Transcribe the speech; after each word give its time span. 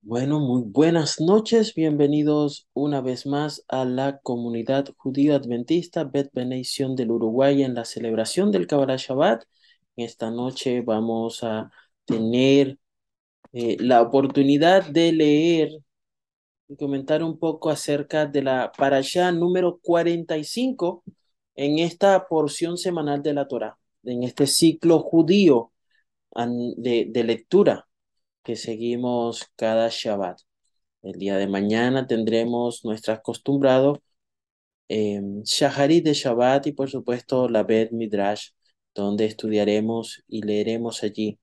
Bueno, 0.00 0.40
muy 0.40 0.62
buenas 0.64 1.20
noches, 1.20 1.74
bienvenidos 1.74 2.66
una 2.72 3.00
vez 3.00 3.26
más 3.26 3.64
a 3.68 3.84
la 3.84 4.18
comunidad 4.20 4.86
judía 4.96 5.36
adventista 5.36 6.04
Bet 6.04 6.30
Benedición 6.32 6.96
del 6.96 7.10
Uruguay 7.10 7.62
en 7.62 7.74
la 7.74 7.84
celebración 7.84 8.50
del 8.50 8.66
Kabbalah 8.66 8.96
Shabbat. 8.96 9.44
Esta 9.96 10.30
noche 10.30 10.80
vamos 10.80 11.44
a 11.44 11.70
tener 12.06 12.78
eh, 13.52 13.76
la 13.80 14.02
oportunidad 14.02 14.86
de 14.86 15.12
leer 15.12 15.70
y 16.68 16.76
comentar 16.76 17.22
un 17.22 17.38
poco 17.38 17.70
acerca 17.70 18.26
de 18.26 18.42
la 18.42 18.72
parashá 18.76 19.32
número 19.32 19.78
45 19.82 21.04
en 21.56 21.78
esta 21.80 22.28
porción 22.28 22.78
semanal 22.78 23.22
de 23.22 23.34
la 23.34 23.48
Torah, 23.48 23.78
en 24.04 24.22
este 24.24 24.46
ciclo 24.46 25.00
judío 25.00 25.72
de, 26.76 27.06
de 27.10 27.24
lectura 27.24 27.87
que 28.48 28.56
seguimos 28.56 29.46
cada 29.56 29.90
Shabbat. 29.90 30.40
El 31.02 31.18
día 31.18 31.36
de 31.36 31.48
mañana 31.48 32.06
tendremos 32.06 32.82
nuestro 32.82 33.12
acostumbrado 33.12 34.02
eh, 34.88 35.20
Shaharit 35.44 36.02
de 36.06 36.14
Shabbat 36.14 36.66
y 36.68 36.72
por 36.72 36.88
supuesto 36.88 37.50
la 37.50 37.62
Bet 37.62 37.92
Midrash, 37.92 38.52
donde 38.94 39.26
estudiaremos 39.26 40.24
y 40.28 40.40
leeremos 40.40 41.02
allí, 41.02 41.38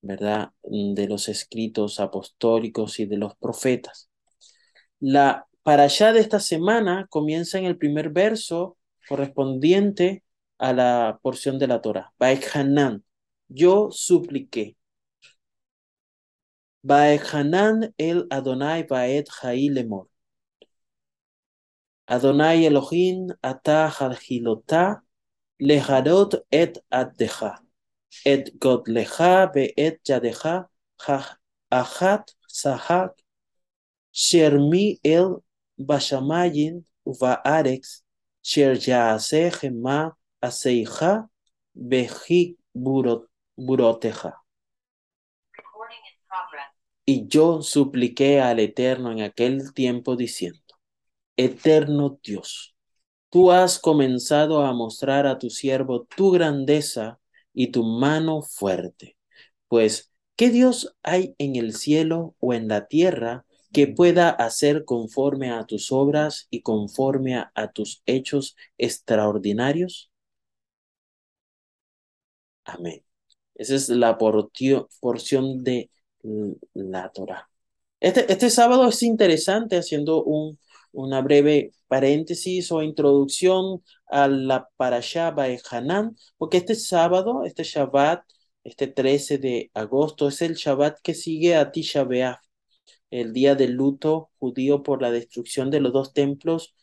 ¿verdad?, 0.00 0.50
de 0.62 1.08
los 1.08 1.28
escritos 1.28 1.98
apostólicos 1.98 3.00
y 3.00 3.06
de 3.06 3.16
los 3.16 3.34
profetas. 3.36 4.08
La 5.00 5.48
allá 5.64 6.12
de 6.12 6.20
esta 6.20 6.38
semana 6.38 7.08
comienza 7.10 7.58
en 7.58 7.64
el 7.64 7.78
primer 7.78 8.10
verso 8.10 8.76
correspondiente 9.08 10.22
a 10.58 10.72
la 10.72 11.18
porción 11.20 11.58
de 11.58 11.66
la 11.66 11.82
Torah. 11.82 12.12
Hanan, 12.54 13.02
yo 13.48 13.88
supliqué. 13.90 14.76
Hanan 16.86 17.94
el 17.98 18.26
Adonai 18.30 18.82
Baet 18.86 19.28
Jai 19.30 19.70
Lemor. 19.70 20.06
Adonai 22.06 22.66
Elohim 22.66 23.32
ata 23.42 23.88
hargilota 23.88 25.00
leharot 25.60 26.34
et 26.52 26.78
addeja. 26.90 27.58
Et 28.26 28.52
godleja 28.58 29.50
beet 29.52 29.98
yadeja 30.06 30.66
achat 31.70 32.34
sahak 32.46 33.12
shermi 34.12 35.00
el 35.02 35.42
bashamayin 35.78 36.84
va'arex 37.06 38.02
sher 38.42 38.76
yaase 38.76 39.50
gema 39.58 40.12
aseija 40.42 41.26
beji 41.74 42.56
buroteja. 42.76 44.43
Y 47.06 47.26
yo 47.28 47.62
supliqué 47.62 48.40
al 48.40 48.60
Eterno 48.60 49.12
en 49.12 49.20
aquel 49.20 49.74
tiempo 49.74 50.16
diciendo, 50.16 50.60
Eterno 51.36 52.18
Dios, 52.22 52.74
tú 53.30 53.50
has 53.50 53.78
comenzado 53.78 54.62
a 54.64 54.72
mostrar 54.72 55.26
a 55.26 55.38
tu 55.38 55.50
siervo 55.50 56.04
tu 56.04 56.30
grandeza 56.30 57.20
y 57.52 57.68
tu 57.68 57.84
mano 57.84 58.42
fuerte. 58.42 59.18
Pues, 59.68 60.12
¿qué 60.36 60.50
Dios 60.50 60.96
hay 61.02 61.34
en 61.38 61.56
el 61.56 61.74
cielo 61.74 62.36
o 62.40 62.54
en 62.54 62.68
la 62.68 62.86
tierra 62.86 63.44
que 63.72 63.88
pueda 63.88 64.30
hacer 64.30 64.84
conforme 64.84 65.50
a 65.50 65.66
tus 65.66 65.92
obras 65.92 66.46
y 66.50 66.62
conforme 66.62 67.36
a, 67.36 67.72
tus 67.72 68.02
hechos 68.06 68.56
extraordinarios? 68.78 70.10
Amén. 72.64 73.04
Esa 73.54 73.74
es 73.74 73.88
la 73.88 74.16
porción 74.18 75.64
de 75.64 75.90
la 76.74 77.10
Torah. 77.10 77.48
Este, 78.00 78.30
este 78.32 78.50
sábado 78.50 78.88
es 78.88 79.02
interesante 79.02 79.76
haciendo 79.76 80.24
un, 80.24 80.58
una 80.92 81.20
breve 81.22 81.72
paréntesis 81.88 82.70
o 82.72 82.82
introducción 82.82 83.82
a 84.06 84.28
la 84.28 84.68
Parashá 84.76 85.34
Hanan, 85.70 86.16
porque 86.36 86.58
este 86.58 86.74
sábado, 86.74 87.44
este 87.44 87.64
Shabbat, 87.64 88.24
este 88.64 88.86
13 88.88 89.38
de 89.38 89.70
agosto, 89.74 90.28
es 90.28 90.42
el 90.42 90.54
Shabbat 90.54 90.98
que 91.02 91.14
sigue 91.14 91.56
a 91.56 91.70
Tisha 91.72 92.04
B'Av, 92.04 92.38
el 93.10 93.32
día 93.32 93.54
del 93.54 93.72
luto 93.72 94.30
judío 94.38 94.82
por 94.82 95.02
la 95.02 95.10
destrucción 95.10 95.70
de 95.70 95.80
los 95.80 95.92
dos 95.92 96.12
templos 96.12 96.74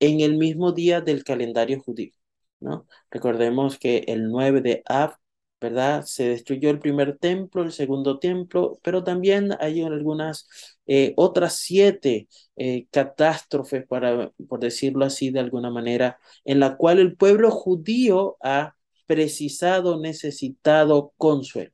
en 0.00 0.20
el 0.20 0.36
mismo 0.36 0.72
día 0.72 1.00
del 1.00 1.24
calendario 1.24 1.80
judío. 1.80 2.12
¿no? 2.60 2.86
Recordemos 3.10 3.78
que 3.78 4.04
el 4.08 4.30
9 4.30 4.60
de 4.60 4.82
Av 4.86 5.14
¿verdad? 5.60 6.04
Se 6.04 6.28
destruyó 6.28 6.70
el 6.70 6.78
primer 6.78 7.18
templo, 7.18 7.62
el 7.62 7.72
segundo 7.72 8.18
templo, 8.18 8.78
pero 8.82 9.02
también 9.04 9.50
hay 9.60 9.82
algunas 9.82 10.48
eh, 10.86 11.14
otras 11.16 11.56
siete 11.56 12.28
eh, 12.56 12.86
catástrofes, 12.90 13.86
para, 13.86 14.32
por 14.48 14.60
decirlo 14.60 15.04
así 15.04 15.30
de 15.30 15.40
alguna 15.40 15.70
manera, 15.70 16.18
en 16.44 16.60
la 16.60 16.76
cual 16.76 16.98
el 17.00 17.16
pueblo 17.16 17.50
judío 17.50 18.36
ha 18.42 18.76
precisado, 19.06 20.00
necesitado 20.00 21.12
consuelo. 21.16 21.72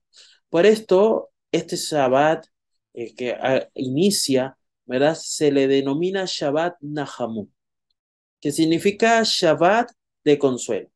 Por 0.48 0.66
esto, 0.66 1.30
este 1.52 1.76
Shabbat 1.76 2.46
eh, 2.94 3.14
que 3.14 3.32
ah, 3.32 3.68
inicia, 3.74 4.56
¿verdad? 4.86 5.16
Se 5.20 5.50
le 5.52 5.68
denomina 5.68 6.24
Shabbat 6.26 6.76
Nahamu, 6.80 7.48
que 8.40 8.52
significa 8.52 9.22
Shabbat 9.24 9.90
de 10.24 10.38
consuelo. 10.38 10.88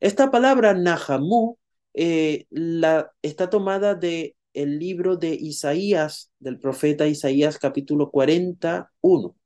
Esta 0.00 0.30
palabra 0.30 0.74
Nahamu 0.74 1.56
eh, 1.94 2.46
la, 2.50 3.12
está 3.22 3.50
tomada 3.50 3.94
de 3.94 4.36
el 4.52 4.78
libro 4.78 5.16
de 5.16 5.34
Isaías, 5.34 6.32
del 6.38 6.58
profeta 6.58 7.06
Isaías 7.06 7.58
capítulo 7.58 8.10
41, 8.10 9.36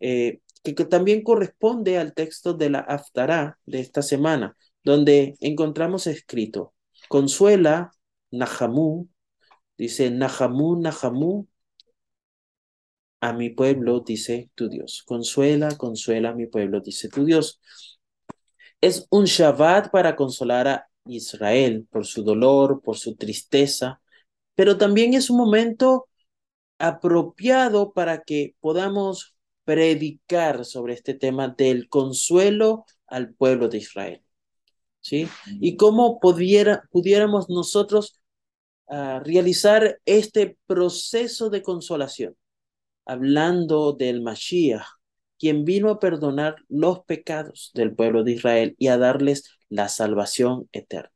eh, 0.00 0.40
que, 0.62 0.74
que, 0.74 0.84
también 0.84 1.22
corresponde 1.22 1.98
al 1.98 2.14
texto 2.14 2.54
de 2.54 2.70
la 2.70 2.80
Aftará 2.80 3.58
de 3.66 3.80
esta 3.80 4.02
semana, 4.02 4.56
donde 4.84 5.36
encontramos 5.40 6.06
escrito, 6.06 6.74
consuela, 7.08 7.92
Nahamú, 8.30 9.08
dice, 9.76 10.10
Nahamú, 10.10 10.80
Nahamú, 10.80 11.48
a 13.20 13.32
mi 13.32 13.50
pueblo, 13.50 14.00
dice 14.00 14.50
tu 14.54 14.68
Dios. 14.68 15.02
Consuela, 15.06 15.76
consuela 15.78 16.30
a 16.30 16.34
mi 16.34 16.46
pueblo, 16.46 16.80
dice 16.80 17.08
tu 17.08 17.24
Dios. 17.24 17.60
Es 18.80 19.06
un 19.10 19.26
Shabbat 19.26 19.90
para 19.90 20.16
consolar 20.16 20.66
a 20.68 20.88
Israel 21.06 21.86
por 21.90 22.06
su 22.06 22.22
dolor, 22.22 22.80
por 22.82 22.96
su 22.96 23.16
tristeza, 23.16 24.00
pero 24.54 24.78
también 24.78 25.14
es 25.14 25.30
un 25.30 25.38
momento 25.38 26.08
apropiado 26.78 27.92
para 27.92 28.22
que 28.22 28.54
podamos 28.60 29.36
predicar 29.64 30.64
sobre 30.64 30.94
este 30.94 31.14
tema 31.14 31.48
del 31.48 31.88
consuelo 31.88 32.84
al 33.06 33.34
pueblo 33.34 33.68
de 33.68 33.78
Israel. 33.78 34.22
¿Sí? 35.00 35.28
Y 35.60 35.76
cómo 35.76 36.20
pudiera, 36.20 36.84
pudiéramos 36.90 37.48
nosotros 37.48 38.20
uh, 38.86 39.18
realizar 39.24 40.00
este 40.04 40.58
proceso 40.66 41.50
de 41.50 41.62
consolación, 41.62 42.36
hablando 43.04 43.92
del 43.94 44.22
Mashiach, 44.22 44.84
quien 45.38 45.64
vino 45.64 45.90
a 45.90 45.98
perdonar 45.98 46.54
los 46.68 47.00
pecados 47.00 47.72
del 47.74 47.96
pueblo 47.96 48.22
de 48.22 48.32
Israel 48.32 48.76
y 48.78 48.88
a 48.88 48.96
darles 48.96 49.44
la 49.72 49.88
salvación 49.88 50.68
eterna. 50.72 51.12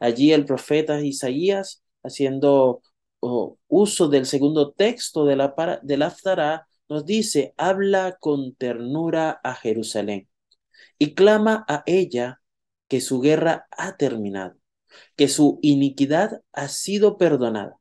Allí 0.00 0.32
el 0.32 0.44
profeta 0.44 1.00
Isaías, 1.00 1.82
haciendo 2.02 2.82
uso 3.20 4.08
del 4.08 4.26
segundo 4.26 4.72
texto 4.72 5.24
de 5.24 5.36
la, 5.36 5.80
de 5.82 5.96
la 5.96 6.14
nos 6.88 7.04
dice, 7.04 7.54
habla 7.56 8.16
con 8.20 8.54
ternura 8.54 9.40
a 9.42 9.54
Jerusalén 9.54 10.28
y 10.98 11.14
clama 11.14 11.64
a 11.68 11.82
ella 11.86 12.40
que 12.88 13.00
su 13.00 13.20
guerra 13.20 13.66
ha 13.72 13.96
terminado, 13.96 14.56
que 15.16 15.28
su 15.28 15.58
iniquidad 15.62 16.42
ha 16.52 16.68
sido 16.68 17.18
perdonada, 17.18 17.76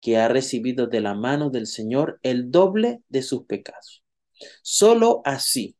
que 0.00 0.18
ha 0.18 0.28
recibido 0.28 0.86
de 0.86 1.00
la 1.00 1.14
mano 1.14 1.50
del 1.50 1.66
Señor 1.66 2.20
el 2.22 2.52
doble 2.52 3.02
de 3.08 3.22
sus 3.22 3.46
pecados. 3.46 4.04
Solo 4.62 5.22
así, 5.24 5.76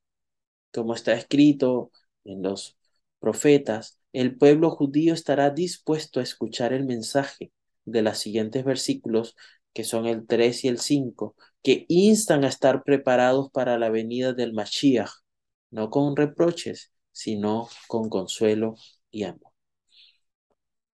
como 0.73 0.95
está 0.95 1.13
escrito 1.13 1.93
en 2.25 2.43
los 2.43 2.77
profetas, 3.25 3.99
el 4.13 4.37
pueblo 4.37 4.71
judío 4.71 5.15
estará 5.15 5.49
dispuesto 5.49 6.21
a 6.21 6.23
escuchar 6.23 6.75
el 6.75 6.85
mensaje 6.85 7.53
de 7.87 8.03
los 8.03 8.19
siguientes 8.19 8.65
versículos, 8.65 9.35
que 9.73 9.83
son 9.83 10.05
el 10.05 10.27
3 10.27 10.65
y 10.65 10.69
el 10.69 10.79
5, 10.79 11.35
que 11.63 11.87
instan 11.89 12.45
a 12.45 12.49
estar 12.49 12.83
preparados 12.85 13.51
para 13.51 13.79
la 13.79 13.89
venida 13.89 14.35
del 14.35 14.53
Mashiach, 14.53 15.11
no 15.71 15.89
con 15.89 16.17
reproches, 16.17 16.93
sino 17.13 17.71
con 17.89 18.11
consuelo 18.11 18.75
y 19.11 19.23
amor. 19.23 19.53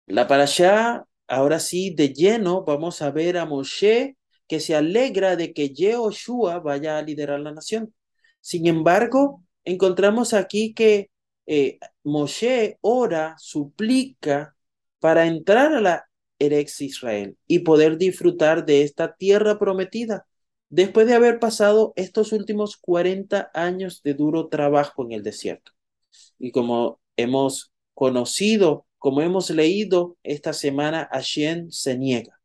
La 0.06 0.28
parasha, 0.28 1.06
ahora 1.28 1.62
sí, 1.62 1.96
de 1.96 2.10
lleno, 2.10 2.66
vamos 2.66 3.02
a 3.02 3.10
ver 3.10 3.38
a 3.38 3.46
Moshe 3.46 4.18
que 4.50 4.60
se 4.60 4.76
alegra 4.76 5.38
de 5.38 5.54
que 5.54 5.70
Yehoshua 5.70 6.60
vaya 6.60 6.98
a 6.98 7.02
liderar 7.02 7.40
la 7.40 7.54
nación. 7.54 7.94
Sin 8.42 8.68
embargo, 8.68 9.44
encontramos 9.64 10.34
aquí 10.34 10.74
que 10.74 11.10
eh, 11.48 11.80
Moshe 12.04 12.78
ora, 12.82 13.36
suplica 13.40 14.56
para 15.00 15.26
entrar 15.26 15.74
a 15.74 15.82
la 15.82 16.10
Erex 16.40 16.82
Israel 16.82 17.38
y 17.48 17.60
poder 17.60 17.98
disfrutar 17.98 18.66
de 18.66 18.84
esta 18.84 19.16
tierra 19.16 19.58
prometida, 19.58 20.28
después 20.70 21.08
de 21.08 21.16
haber 21.16 21.40
pasado 21.40 21.94
estos 21.96 22.32
últimos 22.34 22.78
40 22.78 23.50
años 23.54 24.04
de 24.04 24.14
duro 24.14 24.48
trabajo 24.50 25.04
en 25.06 25.14
el 25.14 25.24
desierto. 25.24 25.72
Y 26.38 26.52
como 26.52 27.00
hemos 27.16 27.72
conocido, 27.94 28.86
como 28.98 29.22
hemos 29.22 29.50
leído 29.50 30.18
esta 30.24 30.54
semana, 30.54 31.08
Hashem 31.12 31.72
se 31.72 31.98
niega. 31.98 32.40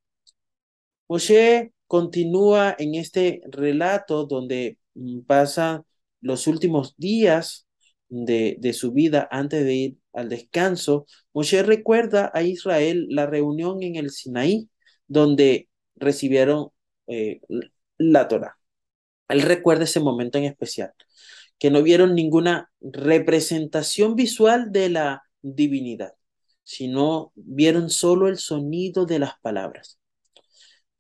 Moshe 1.09 1.73
continúa 1.87 2.75
en 2.79 2.95
este 2.95 3.43
relato 3.51 4.25
donde 4.27 4.79
mm, 4.95 5.21
pasa 5.23 5.85
los 6.21 6.47
últimos 6.47 6.95
días 6.97 7.67
de, 8.12 8.56
de, 8.61 8.73
su 8.75 8.93
vida 8.93 9.26
antes 9.31 9.64
de 9.64 9.75
ir 9.75 9.97
al 10.12 10.29
descanso. 10.29 11.06
Moshe 11.32 11.62
recuerda 11.62 12.31
a 12.35 12.43
Israel 12.43 13.06
la 13.09 13.26
reunión 13.26 13.82
en 13.82 13.97
el 13.97 14.11
Sinaí, 14.11 14.69
donde 15.06 15.69
recibieron 15.97 16.69
eh, 17.06 17.41
la 17.97 18.29
Torah. 18.29 18.59
Él 19.29 19.43
recuerda 19.43 19.85
ese 19.85 20.00
momento 20.00 20.37
en 20.38 20.44
especial, 20.44 20.93
que 21.59 21.70
no 21.70 21.82
vieron 21.82 22.14
ninguna 22.14 22.70
representación 22.81 24.15
visual 24.15 24.73
de 24.73 24.91
la 24.91 25.23
divinidad, 25.41 26.12
sino 26.65 27.32
vieron 27.35 27.88
solo 27.88 28.29
el 28.29 28.38
sonido 28.38 29.06
de 29.06 29.20
las 29.20 29.38
palabras. 29.41 29.99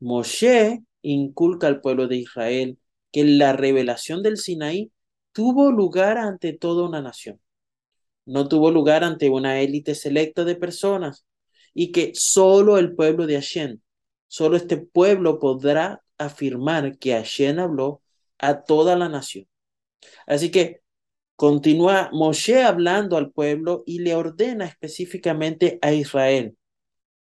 Moshe 0.00 0.82
inculca 1.02 1.66
al 1.66 1.80
pueblo 1.82 2.08
de 2.08 2.16
Israel 2.16 2.78
que 3.12 3.24
la 3.24 3.52
revelación 3.52 4.22
del 4.22 4.38
Sinaí 4.38 4.90
tuvo 5.32 5.70
lugar 5.72 6.18
ante 6.18 6.52
toda 6.52 6.86
una 6.88 7.02
nación. 7.02 7.40
No 8.24 8.48
tuvo 8.48 8.70
lugar 8.70 9.04
ante 9.04 9.30
una 9.30 9.60
élite 9.60 9.94
selecta 9.94 10.44
de 10.44 10.56
personas 10.56 11.26
y 11.74 11.92
que 11.92 12.12
solo 12.14 12.78
el 12.78 12.94
pueblo 12.94 13.26
de 13.26 13.34
Hashem, 13.34 13.80
solo 14.28 14.56
este 14.56 14.76
pueblo 14.76 15.38
podrá 15.38 16.02
afirmar 16.18 16.98
que 16.98 17.12
Hashem 17.12 17.58
habló 17.58 18.02
a 18.38 18.62
toda 18.62 18.96
la 18.96 19.08
nación. 19.08 19.46
Así 20.26 20.50
que 20.50 20.82
continúa 21.36 22.10
Moshe 22.12 22.62
hablando 22.62 23.16
al 23.16 23.32
pueblo 23.32 23.82
y 23.86 24.00
le 24.00 24.14
ordena 24.14 24.66
específicamente 24.66 25.78
a 25.82 25.92
Israel 25.92 26.56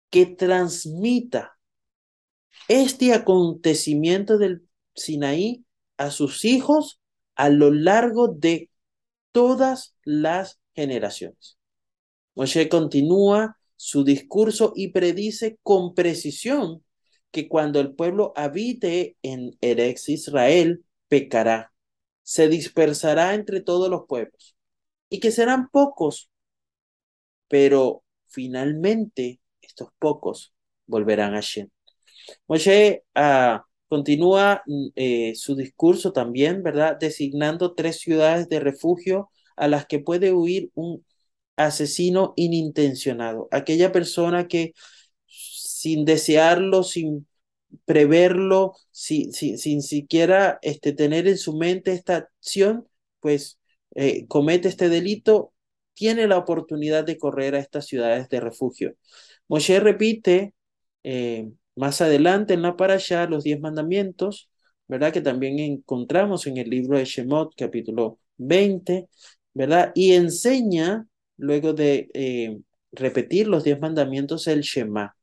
que 0.10 0.26
transmita 0.26 1.58
este 2.68 3.14
acontecimiento 3.14 4.38
del 4.38 4.68
Sinaí 4.94 5.66
a 5.98 6.12
sus 6.12 6.44
hijos 6.46 7.01
a 7.42 7.50
lo 7.50 7.72
largo 7.72 8.28
de 8.28 8.70
todas 9.32 9.96
las 10.04 10.60
generaciones. 10.76 11.58
Moshe 12.36 12.70
continúa 12.70 13.58
su 13.76 14.04
discurso 14.04 14.74
y 14.76 14.90
predice 14.90 15.58
con 15.64 15.96
precisión 15.96 16.86
que 17.32 17.48
cuando 17.48 17.80
el 17.80 17.96
pueblo 17.96 18.32
habite 18.36 19.18
en 19.24 19.58
Erex 19.60 20.10
Israel, 20.10 20.86
pecará, 21.08 21.74
se 22.22 22.48
dispersará 22.48 23.34
entre 23.34 23.60
todos 23.62 23.90
los 23.90 24.04
pueblos 24.08 24.56
y 25.10 25.20
que 25.20 25.32
serán 25.32 25.70
pocos, 25.70 26.30
pero 27.48 28.04
finalmente 28.28 29.40
estos 29.64 29.90
pocos 29.98 30.54
volverán 30.86 31.34
a 31.34 31.42
Shem. 31.42 31.72
Moshe 32.48 33.04
ah, 33.16 33.66
continúa 33.92 34.64
mm, 34.68 34.88
eh, 34.96 35.34
su 35.36 35.56
discurso 35.56 36.14
también, 36.14 36.64
¿verdad? 36.64 36.98
Designando 36.98 37.74
tres 37.76 38.00
ciudades 38.00 38.48
de 38.48 38.62
refugio 38.62 39.30
a 39.58 39.68
las 39.68 39.86
que 39.86 40.00
puede 40.00 40.32
huir 40.32 40.72
un 40.76 41.06
asesino 41.58 42.34
inintencionado, 42.38 43.50
aquella 43.52 43.92
persona 43.92 44.48
que 44.48 44.74
sin 45.28 46.06
desearlo, 46.06 46.84
sin 46.84 47.28
preverlo, 47.86 48.76
sin, 48.92 49.34
sin, 49.34 49.82
siquiera 49.82 50.60
este, 50.62 50.94
tener 50.94 51.28
en 51.28 51.38
su 51.38 51.58
mente 51.58 51.92
esta 51.94 52.18
acción, 52.18 52.88
pues 53.20 53.60
eh, 53.96 54.26
comete 54.28 54.70
este 54.70 54.88
delito, 54.90 55.54
tiene 55.94 56.28
la 56.28 56.38
oportunidad 56.38 57.04
de 57.04 57.18
correr 57.18 57.56
a 57.56 57.60
estas 57.60 57.88
ciudades 57.88 58.30
de 58.30 58.40
refugio. 58.40 58.96
Moshe 59.50 59.80
repite 59.82 60.54
eh, 61.04 61.52
más 61.76 62.02
adelante 62.02 62.54
en 62.54 62.62
la 62.62 62.76
parasha 62.78 63.28
los 63.28 63.44
diez 63.44 63.60
mandamientos, 63.60 64.50
¿verdad? 64.88 65.14
Que 65.14 65.22
también 65.22 65.60
encontramos 65.60 66.48
en 66.48 66.58
el 66.58 66.70
libro 66.70 66.98
de 66.98 67.06
Shemot, 67.06 67.54
capítulo 67.56 68.20
20, 68.38 69.08
¿verdad? 69.54 69.92
Y 69.96 70.14
enseña, 70.14 71.08
luego 71.38 71.74
de 71.74 72.10
eh, 72.14 72.60
repetir 72.92 73.48
los 73.48 73.64
diez 73.64 73.80
mandamientos, 73.80 74.48
el 74.48 74.62
Shema. 74.62 75.16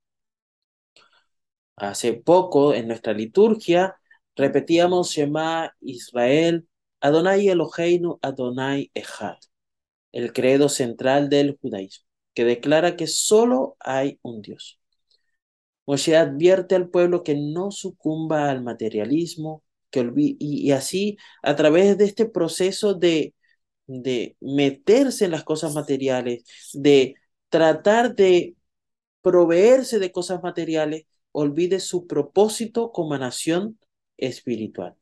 Hace 1.77 2.15
poco 2.15 2.75
en 2.75 2.89
nuestra 2.89 3.13
liturgia 3.13 3.97
repetíamos 4.37 5.11
Shema 5.13 5.75
Israel, 5.81 6.69
Adonai 7.01 7.49
Eloheinu, 7.49 8.19
Adonai 8.23 8.91
Echad, 8.95 9.39
el 10.13 10.33
credo 10.33 10.69
central 10.69 11.29
del 11.29 11.59
judaísmo, 11.61 12.07
que 12.35 12.45
declara 12.45 12.97
que 12.97 13.07
solo 13.07 13.77
hay 13.81 14.19
un 14.23 14.43
Dios. 14.43 14.78
Moshe 15.89 16.17
advierte 16.19 16.75
al 16.75 16.91
pueblo 16.91 17.23
que 17.25 17.35
no 17.35 17.71
sucumba 17.71 18.51
al 18.51 18.63
materialismo, 18.63 19.65
que 19.91 20.13
y, 20.17 20.71
así 20.73 21.17
a 21.43 21.57
través 21.57 21.97
de 21.97 22.05
este 22.05 22.27
proceso 22.27 22.93
de, 22.95 23.35
de 23.87 24.37
meterse 24.41 25.25
en 25.25 25.31
las 25.31 25.45
cosas 25.45 25.75
materiales, 25.75 26.45
de 26.75 27.15
tratar 27.49 28.15
de 28.15 28.55
proveerse 29.23 29.99
de 29.99 30.13
cosas 30.13 30.43
materiales, 30.43 31.07
olvide 31.33 31.81
su 31.81 32.07
propósito 32.07 32.93
como 32.93 33.17
nación 33.17 33.79
espiritual. 34.19 34.95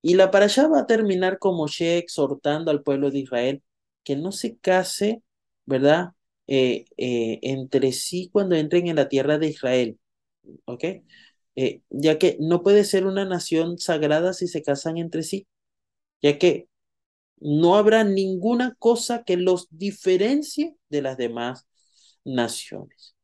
Y 0.00 0.14
la 0.14 0.30
para 0.30 0.44
allá 0.46 0.68
va 0.68 0.80
a 0.80 0.86
terminar 0.86 1.38
con 1.40 1.56
Moshe 1.56 1.98
exhortando 1.98 2.70
al 2.70 2.82
pueblo 2.84 3.10
de 3.10 3.18
Israel 3.20 3.62
que 4.04 4.14
no 4.16 4.30
se 4.32 4.58
case, 4.58 5.22
¿verdad? 5.64 6.12
Eh, 6.48 6.86
eh, 6.96 7.40
entre 7.42 7.92
sí 7.92 8.30
cuando 8.32 8.54
entren 8.56 8.86
en 8.86 8.96
la 8.96 9.08
tierra 9.08 9.38
de 9.38 9.48
Israel, 9.48 9.98
¿ok? 10.66 10.84
Eh, 11.56 11.82
ya 11.90 12.18
que 12.18 12.36
no 12.40 12.62
puede 12.62 12.84
ser 12.84 13.06
una 13.06 13.24
nación 13.24 13.78
sagrada 13.78 14.32
si 14.32 14.46
se 14.48 14.62
casan 14.62 14.98
entre 14.98 15.22
sí, 15.24 15.46
ya 16.22 16.38
que 16.38 16.68
no 17.38 17.76
habrá 17.76 18.04
ninguna 18.04 18.74
cosa 18.78 19.24
que 19.24 19.36
los 19.36 19.68
diferencie 19.70 20.76
de 20.90 21.02
las 21.02 21.16
demás 21.18 21.66
naciones. 22.24 23.16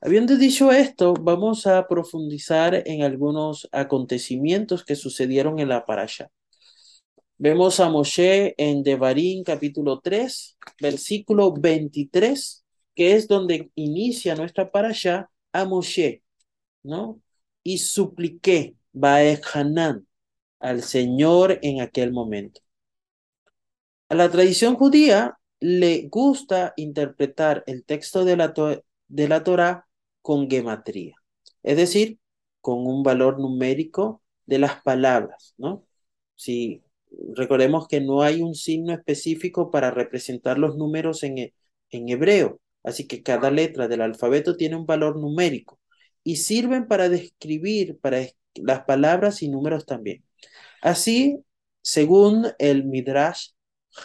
Habiendo 0.00 0.36
dicho 0.36 0.72
esto, 0.72 1.14
vamos 1.14 1.66
a 1.66 1.86
profundizar 1.88 2.82
en 2.86 3.02
algunos 3.02 3.68
acontecimientos 3.72 4.84
que 4.84 4.96
sucedieron 4.96 5.58
en 5.58 5.68
la 5.68 5.84
parasha. 5.84 6.30
Vemos 7.38 7.80
a 7.80 7.90
Moshe 7.90 8.54
en 8.56 8.82
Devarim 8.82 9.44
capítulo 9.44 10.00
3, 10.00 10.56
versículo 10.80 11.52
23, 11.52 12.64
que 12.94 13.12
es 13.12 13.28
donde 13.28 13.70
inicia 13.74 14.34
nuestra 14.34 14.70
parasha 14.70 15.30
a 15.52 15.66
Moshe, 15.66 16.22
¿no? 16.82 17.20
Y 17.62 17.78
supliqué, 17.78 18.76
Hanan, 19.52 20.06
al 20.60 20.82
Señor 20.82 21.58
en 21.60 21.82
aquel 21.82 22.10
momento. 22.10 22.62
A 24.08 24.14
la 24.14 24.30
tradición 24.30 24.74
judía 24.76 25.38
le 25.60 26.08
gusta 26.08 26.72
interpretar 26.76 27.64
el 27.66 27.84
texto 27.84 28.24
de 28.24 28.36
la, 28.38 28.54
de 29.08 29.28
la 29.28 29.44
Torah 29.44 29.86
con 30.22 30.48
gematría, 30.48 31.16
es 31.62 31.76
decir, 31.76 32.18
con 32.62 32.86
un 32.86 33.02
valor 33.02 33.38
numérico 33.38 34.22
de 34.46 34.58
las 34.58 34.82
palabras, 34.82 35.54
¿no? 35.58 35.84
Si 36.34 36.82
recordemos 37.34 37.88
que 37.88 38.00
no 38.00 38.22
hay 38.22 38.42
un 38.42 38.54
signo 38.54 38.92
específico 38.92 39.70
para 39.70 39.90
representar 39.90 40.58
los 40.58 40.76
números 40.76 41.22
en, 41.22 41.52
en 41.90 42.08
hebreo, 42.08 42.60
así 42.82 43.06
que 43.06 43.22
cada 43.22 43.50
letra 43.50 43.88
del 43.88 44.02
alfabeto 44.02 44.56
tiene 44.56 44.76
un 44.76 44.86
valor 44.86 45.18
numérico 45.18 45.80
y 46.22 46.36
sirven 46.36 46.88
para 46.88 47.08
describir 47.08 47.98
para 48.00 48.20
las 48.54 48.84
palabras 48.84 49.42
y 49.42 49.48
números 49.48 49.86
también. 49.86 50.24
Así, 50.82 51.38
según 51.82 52.48
el 52.58 52.84
Midrash 52.84 53.50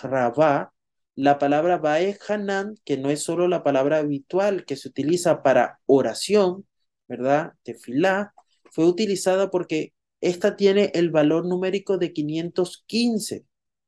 Rabá, 0.02 0.74
la 1.16 1.40
palabra 1.40 1.78
Bae 1.78 2.18
Hanan, 2.28 2.76
que 2.86 2.98
no 2.98 3.10
es 3.10 3.24
solo 3.24 3.48
la 3.48 3.64
palabra 3.64 3.98
habitual 3.98 4.66
que 4.66 4.76
se 4.76 4.88
utiliza 4.88 5.44
para 5.44 5.80
oración, 5.86 6.68
¿verdad? 7.08 7.54
Tefilá, 7.64 8.34
fue 8.72 8.86
utilizada 8.86 9.52
porque 9.52 9.94
esta 10.22 10.56
tiene 10.56 10.92
el 10.94 11.12
valor 11.12 11.46
numérico 11.48 11.98
de 11.98 12.14
515, 12.14 13.46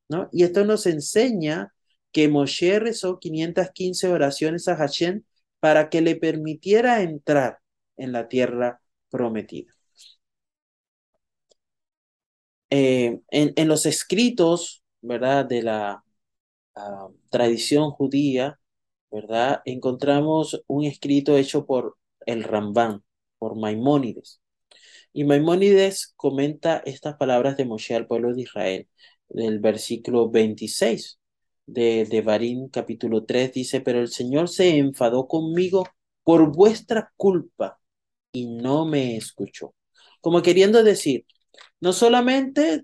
¿no? 0.10 0.30
Y 0.32 0.44
esto 0.44 0.66
nos 0.66 0.86
enseña 0.88 1.74
que 2.12 2.28
Moshe 2.30 2.80
rezó 2.80 3.20
515 3.20 4.08
oraciones 4.10 4.68
a 4.68 4.76
Hashem 4.76 5.24
para 5.60 5.90
que 5.90 6.02
le 6.02 6.16
permitiera 6.16 7.02
entrar 7.02 7.60
en 7.98 8.12
la 8.12 8.28
tierra 8.28 8.82
prometida. 9.10 9.74
Eh, 12.70 13.22
en, 13.30 13.54
en 13.56 13.68
los 13.68 13.86
escritos, 13.86 14.84
¿verdad? 15.02 15.46
De 15.46 15.62
la, 15.62 16.04
tradición 17.30 17.92
judía, 17.92 18.60
¿verdad? 19.12 19.62
Encontramos 19.66 20.64
un 20.68 20.86
escrito 20.86 21.38
hecho 21.38 21.66
por 21.66 21.98
el 22.26 22.44
Ramban, 22.44 23.04
por 23.38 23.56
Maimónides, 23.58 24.42
Y 25.14 25.24
Maimónides 25.26 26.14
comenta 26.16 26.82
estas 26.86 27.16
palabras 27.18 27.56
de 27.56 27.66
Moshe 27.66 27.96
al 27.96 28.08
pueblo 28.08 28.34
de 28.34 28.42
Israel, 28.42 28.90
del 29.30 29.60
versículo 29.60 30.30
26 30.30 31.20
de, 31.68 32.06
de 32.06 32.70
capítulo 32.72 33.24
3, 33.24 33.54
dice, 33.54 33.82
pero 33.82 34.00
el 34.00 34.10
Señor 34.10 34.50
se 34.50 34.78
enfadó 34.78 35.28
conmigo 35.28 35.86
por 36.24 36.52
vuestra 36.52 37.14
culpa 37.16 37.80
y 38.32 38.48
no 38.48 38.86
me 38.86 39.16
escuchó. 39.16 39.76
Como 40.20 40.42
queriendo 40.42 40.84
decir, 40.84 41.26
no 41.80 41.94
solamente 41.94 42.84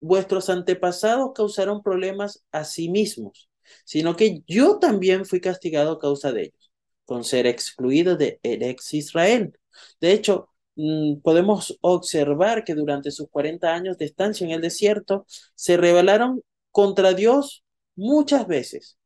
vuestros 0.00 0.50
antepasados 0.50 1.32
causaron 1.34 1.82
problemas 1.82 2.44
a 2.52 2.64
sí 2.64 2.90
mismos, 2.90 3.48
sino 3.84 4.16
que 4.16 4.42
yo 4.46 4.78
también 4.78 5.24
fui 5.24 5.40
castigado 5.40 5.92
a 5.92 5.98
causa 5.98 6.32
de 6.32 6.42
ellos, 6.42 6.70
con 7.06 7.24
ser 7.24 7.46
excluido 7.46 8.16
de 8.16 8.38
ex 8.42 8.92
Israel. 8.94 9.58
De 10.00 10.12
hecho, 10.12 10.49
podemos 11.22 11.78
observar 11.80 12.64
que 12.64 12.74
durante 12.74 13.10
sus 13.10 13.28
40 13.30 13.74
años 13.74 13.98
de 13.98 14.06
estancia 14.06 14.44
en 14.44 14.52
el 14.52 14.60
desierto 14.60 15.26
se 15.54 15.76
rebelaron 15.76 16.42
contra 16.70 17.14
Dios 17.14 17.64
muchas 17.96 18.46
veces. 18.46 18.98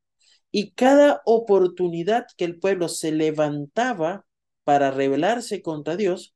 Y 0.51 0.71
cada 0.71 1.21
oportunidad 1.25 2.27
que 2.37 2.45
el 2.45 2.59
pueblo 2.59 2.87
se 2.87 3.11
levantaba 3.11 4.25
para 4.63 4.91
rebelarse 4.91 5.61
contra 5.61 5.95
Dios, 5.95 6.33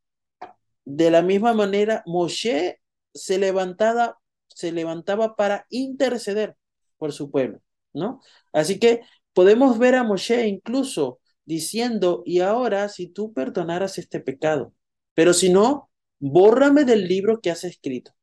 de 0.85 1.11
la 1.11 1.21
misma 1.21 1.53
manera 1.53 2.03
Moshe 2.05 2.81
se 3.13 3.37
levantaba, 3.37 4.19
se 4.47 4.71
levantaba 4.71 5.35
para 5.35 5.65
interceder 5.69 6.55
por 6.97 7.13
su 7.13 7.31
pueblo, 7.31 7.61
¿no? 7.93 8.21
Así 8.51 8.79
que 8.79 9.01
podemos 9.33 9.77
ver 9.79 9.95
a 9.95 10.03
Moshe 10.03 10.47
incluso 10.47 11.19
diciendo, 11.45 12.23
y 12.25 12.41
ahora 12.41 12.89
si 12.89 13.07
tú 13.07 13.33
perdonaras 13.33 13.97
este 13.97 14.19
pecado, 14.19 14.73
pero 15.19 15.33
si 15.33 15.49
no, 15.49 15.89
bórrame 16.19 16.85
del 16.85 17.05
libro 17.05 17.41
que 17.41 17.51
has 17.51 17.65
escrito. 17.65 18.13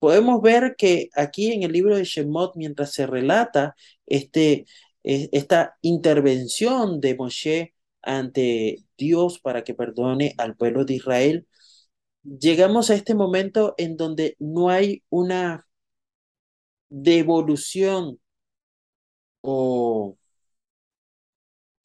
Podemos 0.00 0.42
ver 0.42 0.74
que 0.76 1.08
aquí 1.14 1.52
en 1.52 1.62
el 1.62 1.70
libro 1.70 1.96
de 1.96 2.02
Shemot, 2.02 2.56
mientras 2.56 2.92
se 2.92 3.06
relata 3.06 3.76
este, 4.06 4.66
esta 5.04 5.76
intervención 5.82 7.00
de 7.00 7.14
Moshe 7.14 7.74
ante 8.02 8.84
Dios 8.98 9.38
para 9.38 9.62
que 9.62 9.74
perdone 9.74 10.34
al 10.38 10.56
pueblo 10.56 10.84
de 10.84 10.94
Israel, 10.94 11.46
llegamos 12.24 12.90
a 12.90 12.96
este 12.96 13.14
momento 13.14 13.74
en 13.78 13.96
donde 13.96 14.34
no 14.40 14.68
hay 14.70 15.04
una 15.10 15.68
devolución 16.88 18.18
o 19.42 20.18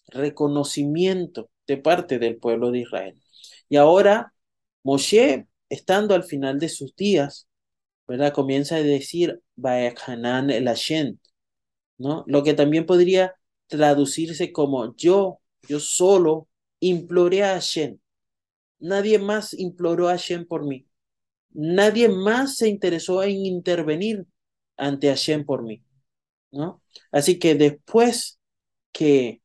reconocimiento 0.07 1.51
de 1.67 1.77
parte 1.77 2.17
del 2.17 2.37
pueblo 2.37 2.71
de 2.71 2.79
Israel. 2.79 3.21
Y 3.71 3.77
ahora 3.77 4.33
Moshe, 4.83 5.47
estando 5.69 6.13
al 6.13 6.25
final 6.25 6.59
de 6.59 6.67
sus 6.67 6.93
días, 6.93 7.47
¿verdad? 8.05 8.33
Comienza 8.33 8.75
a 8.75 8.83
decir, 8.83 9.41
Hanan 10.05 10.49
el 10.49 10.65
Hashem, 10.65 11.17
¿no? 11.97 12.25
Lo 12.27 12.43
que 12.43 12.53
también 12.53 12.85
podría 12.85 13.33
traducirse 13.67 14.51
como 14.51 14.93
yo, 14.97 15.39
yo 15.69 15.79
solo 15.79 16.49
imploré 16.81 17.45
a 17.45 17.53
Hashem. 17.53 17.97
Nadie 18.79 19.19
más 19.19 19.53
imploró 19.53 20.09
a 20.09 20.17
Hashem 20.17 20.45
por 20.45 20.65
mí. 20.65 20.85
Nadie 21.51 22.09
más 22.09 22.57
se 22.57 22.67
interesó 22.67 23.23
en 23.23 23.45
intervenir 23.45 24.25
ante 24.75 25.07
Hashem 25.07 25.45
por 25.45 25.63
mí, 25.63 25.81
¿no? 26.51 26.83
Así 27.09 27.39
que 27.39 27.55
después 27.55 28.37
que 28.91 29.41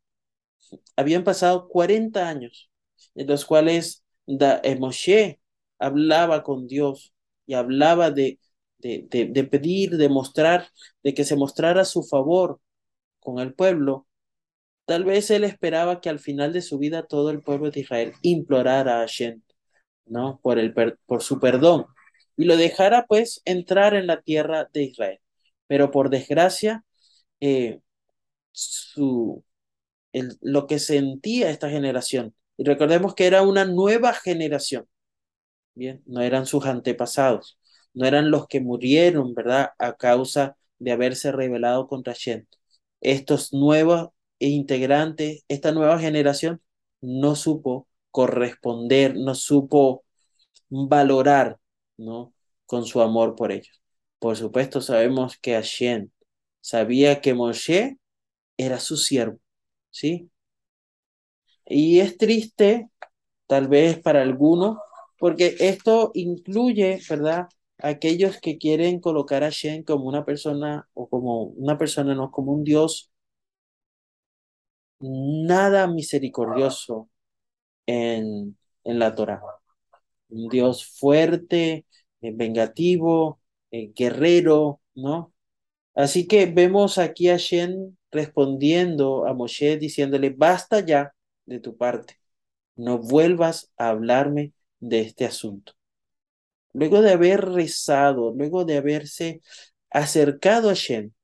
habían 0.96 1.22
pasado 1.22 1.68
40 1.68 2.28
años, 2.28 2.68
en 3.14 3.28
los 3.28 3.44
cuales 3.44 4.02
eh, 4.26 4.76
Moshe 4.78 5.40
hablaba 5.78 6.42
con 6.42 6.66
Dios 6.66 7.14
y 7.46 7.54
hablaba 7.54 8.10
de, 8.10 8.38
de, 8.78 9.06
de, 9.10 9.44
pedir, 9.44 9.96
de 9.96 10.08
mostrar, 10.08 10.68
de 11.02 11.14
que 11.14 11.24
se 11.24 11.36
mostrara 11.36 11.84
su 11.84 12.02
favor 12.02 12.60
con 13.20 13.38
el 13.40 13.54
pueblo, 13.54 14.06
tal 14.86 15.04
vez 15.04 15.30
él 15.30 15.44
esperaba 15.44 16.00
que 16.00 16.08
al 16.10 16.18
final 16.20 16.52
de 16.52 16.62
su 16.62 16.78
vida 16.78 17.06
todo 17.06 17.30
el 17.30 17.42
pueblo 17.42 17.70
de 17.70 17.80
Israel 17.80 18.12
implorara 18.22 18.98
a 18.98 19.00
Hashem, 19.00 19.42
¿no? 20.06 20.40
Por, 20.42 20.58
el, 20.58 20.74
por 21.06 21.22
su 21.22 21.40
perdón 21.40 21.86
y 22.36 22.44
lo 22.44 22.56
dejara 22.56 23.06
pues 23.06 23.40
entrar 23.44 23.94
en 23.94 24.06
la 24.06 24.20
tierra 24.22 24.68
de 24.72 24.84
Israel. 24.84 25.20
Pero 25.66 25.90
por 25.90 26.10
desgracia, 26.10 26.84
eh, 27.40 27.80
su, 28.52 29.44
lo 30.40 30.66
que 30.66 30.78
sentía 30.78 31.50
esta 31.50 31.70
generación. 31.70 32.34
Y 32.56 32.64
recordemos 32.64 33.14
que 33.14 33.26
era 33.26 33.42
una 33.42 33.64
nueva 33.64 34.12
generación. 34.14 34.86
Bien, 35.74 36.02
no 36.06 36.22
eran 36.22 36.46
sus 36.46 36.66
antepasados, 36.66 37.58
no 37.94 38.06
eran 38.06 38.30
los 38.30 38.46
que 38.48 38.60
murieron, 38.60 39.34
¿verdad? 39.34 39.70
A 39.78 39.94
causa 39.94 40.56
de 40.78 40.92
haberse 40.92 41.32
rebelado 41.32 41.88
contra 41.88 42.14
Shem. 42.14 42.46
Estos 43.00 43.52
nuevos 43.52 44.10
integrantes, 44.38 45.44
esta 45.48 45.72
nueva 45.72 45.98
generación, 45.98 46.62
no 47.00 47.36
supo 47.36 47.88
corresponder, 48.10 49.16
no 49.16 49.34
supo 49.34 50.04
valorar, 50.70 51.58
¿no? 51.98 52.34
Con 52.66 52.84
su 52.86 53.02
amor 53.02 53.36
por 53.36 53.52
ellos. 53.52 53.82
Por 54.18 54.36
supuesto, 54.36 54.80
sabemos 54.80 55.38
que 55.38 55.52
Hashem 55.54 56.10
sabía 56.60 57.20
que 57.20 57.34
Moshe 57.34 57.98
era 58.56 58.80
su 58.80 58.96
siervo 58.96 59.38
¿sí? 59.90 60.30
Y 61.66 62.00
es 62.00 62.16
triste, 62.18 62.90
tal 63.46 63.68
vez 63.68 64.00
para 64.00 64.22
algunos, 64.22 64.78
porque 65.18 65.56
esto 65.60 66.12
incluye, 66.14 67.00
¿verdad? 67.10 67.48
Aquellos 67.78 68.40
que 68.40 68.58
quieren 68.58 69.00
colocar 69.00 69.44
a 69.44 69.50
Shen 69.50 69.84
como 69.84 70.06
una 70.08 70.24
persona, 70.24 70.88
o 70.94 71.08
como 71.08 71.44
una 71.44 71.78
persona, 71.78 72.14
no 72.14 72.30
como 72.32 72.52
un 72.52 72.64
Dios 72.64 73.12
nada 75.00 75.86
misericordioso 75.86 77.08
en, 77.86 78.58
en 78.84 78.98
la 78.98 79.14
Torah. 79.14 79.42
Un 80.30 80.48
Dios 80.48 80.86
fuerte, 80.86 81.86
eh, 82.22 82.32
vengativo, 82.34 83.40
eh, 83.70 83.92
guerrero, 83.94 84.80
¿no? 84.94 85.34
Así 85.94 86.28
que 86.28 86.46
vemos 86.46 86.98
aquí 86.98 87.30
a 87.30 87.38
Shen 87.38 87.98
respondiendo 88.12 89.26
a 89.26 89.34
Moshe 89.34 89.78
diciéndole, 89.78 90.30
basta 90.30 90.80
ya 90.86 91.14
de 91.46 91.60
tu 91.60 91.76
parte, 91.76 92.20
no 92.76 92.98
vuelvas 92.98 93.72
a 93.78 93.88
hablarme 93.90 94.52
de 94.80 95.00
este 95.00 95.24
asunto. 95.24 95.72
Luego 96.72 97.00
de 97.00 97.12
haber 97.12 97.44
rezado, 97.44 98.34
luego 98.36 98.64
de 98.64 98.76
haberse 98.76 99.40
acercado 99.90 100.70
a 100.70 100.74
Shen, 100.74 101.14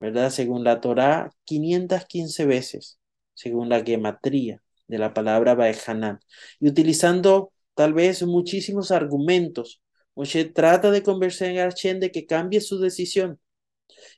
¿verdad? 0.00 0.30
Según 0.30 0.64
la 0.64 0.80
Torá, 0.80 1.32
515 1.44 2.46
veces, 2.46 3.00
según 3.34 3.68
la 3.68 3.82
gematría 3.84 4.62
de 4.86 4.98
la 4.98 5.12
palabra 5.14 5.54
Baehanan, 5.54 6.20
y 6.60 6.68
utilizando 6.68 7.52
tal 7.74 7.92
vez 7.92 8.22
muchísimos 8.22 8.90
argumentos, 8.90 9.82
Moshe 10.14 10.44
trata 10.46 10.90
de 10.90 11.02
convencer 11.02 11.60
a 11.60 11.68
Shen 11.70 12.00
de 12.00 12.10
que 12.10 12.26
cambie 12.26 12.60
su 12.60 12.78
decisión. 12.78 13.40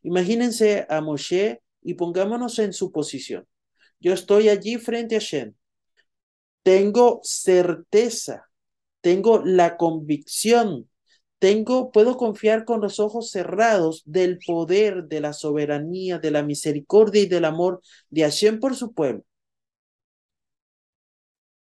Imagínense 0.03 0.87
a 0.89 1.01
Moshe 1.01 1.63
y 1.83 1.95
pongámonos 1.95 2.59
en 2.59 2.73
su 2.73 2.93
posición. 2.93 3.47
Yo 4.01 4.13
estoy 4.15 4.49
allí 4.49 4.79
frente 4.79 5.17
a 5.17 5.19
Shen. 5.21 5.57
Tengo 6.63 7.21
certeza, 7.23 8.49
tengo 9.01 9.43
la 9.45 9.77
convicción, 9.77 10.91
tengo, 11.39 11.91
puedo 11.93 12.17
confiar 12.19 12.65
con 12.67 12.81
los 12.83 13.01
ojos 13.01 13.31
cerrados 13.31 14.03
del 14.07 14.39
poder, 14.47 15.05
de 15.05 15.21
la 15.21 15.33
soberanía, 15.33 16.19
de 16.19 16.31
la 16.31 16.43
misericordia 16.43 17.23
y 17.23 17.27
del 17.27 17.47
amor 17.47 17.81
de 18.11 18.23
Hashem 18.23 18.61
por 18.61 18.77
su 18.77 18.93
pueblo. 18.93 19.25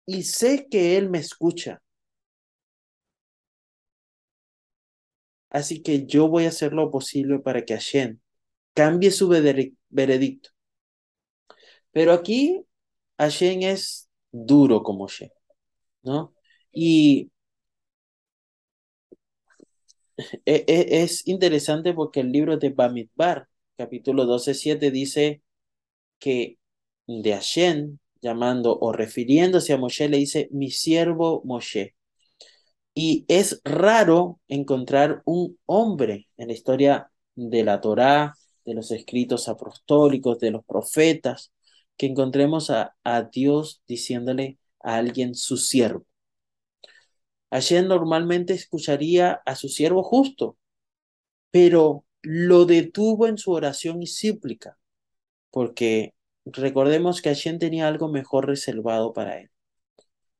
Y 0.07 0.23
sé 0.23 0.67
que 0.71 0.97
Él 0.97 1.07
me 1.11 1.19
escucha. 1.19 1.81
Así 5.49 5.81
que 5.81 6.05
yo 6.05 6.27
voy 6.29 6.45
a 6.45 6.49
hacer 6.49 6.73
lo 6.73 6.89
posible 6.91 7.39
para 7.39 7.63
que 7.65 7.73
Hashem 7.73 8.19
cambie 8.73 9.11
su 9.11 9.27
veredicto. 9.89 10.49
Pero 11.97 12.13
aquí 12.13 12.63
Hashem 13.17 13.63
es 13.63 14.07
duro 14.31 14.83
como 14.83 15.07
Hashem, 15.07 15.31
¿no? 16.03 16.35
Y 16.71 17.31
e, 20.45 20.63
e, 20.67 21.01
es 21.01 21.27
interesante 21.27 21.95
porque 21.95 22.19
el 22.19 22.31
libro 22.31 22.57
de 22.57 22.69
Bamidbar, 22.69 23.47
capítulo 23.75 24.25
12, 24.25 24.53
7, 24.53 24.91
dice 24.91 25.41
que 26.19 26.59
de 27.07 27.33
Hashem, 27.33 27.97
llamando 28.21 28.77
o 28.79 28.91
refiriéndose 28.93 29.73
a 29.73 29.77
Moshe, 29.77 30.07
le 30.07 30.17
dice, 30.17 30.49
mi 30.51 30.69
siervo 30.69 31.41
Moshe. 31.45 31.95
Y 32.93 33.25
es 33.27 33.59
raro 33.63 34.39
encontrar 34.47 35.23
un 35.25 35.57
hombre 35.65 36.27
en 36.37 36.49
la 36.49 36.53
historia 36.53 37.11
de 37.33 37.63
la 37.63 37.81
Torá, 37.81 38.35
de 38.65 38.75
los 38.75 38.91
escritos 38.91 39.49
apostólicos, 39.49 40.37
de 40.39 40.51
los 40.51 40.63
profetas, 40.63 41.51
que 41.97 42.05
encontremos 42.07 42.69
a, 42.69 42.95
a 43.03 43.23
Dios 43.23 43.81
diciéndole 43.87 44.59
a 44.81 44.95
alguien 44.97 45.35
su 45.35 45.57
siervo. 45.57 46.05
Hashem 47.51 47.87
normalmente 47.87 48.53
escucharía 48.53 49.41
a 49.45 49.55
su 49.55 49.69
siervo 49.69 50.03
justo, 50.03 50.57
pero 51.51 52.05
lo 52.21 52.65
detuvo 52.65 53.27
en 53.27 53.37
su 53.37 53.51
oración 53.51 54.01
y 54.01 54.07
súplica, 54.07 54.77
porque 55.49 56.13
recordemos 56.45 57.21
que 57.21 57.29
Hashem 57.29 57.59
tenía 57.59 57.87
algo 57.87 58.09
mejor 58.09 58.47
reservado 58.47 59.13
para 59.13 59.39
él. 59.39 59.49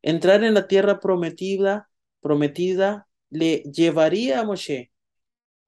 Entrar 0.01 0.43
en 0.43 0.53
la 0.53 0.67
tierra 0.67 0.99
prometida, 0.99 1.89
prometida 2.21 3.07
le 3.29 3.63
llevaría 3.63 4.39
a 4.39 4.45
Moshe 4.45 4.91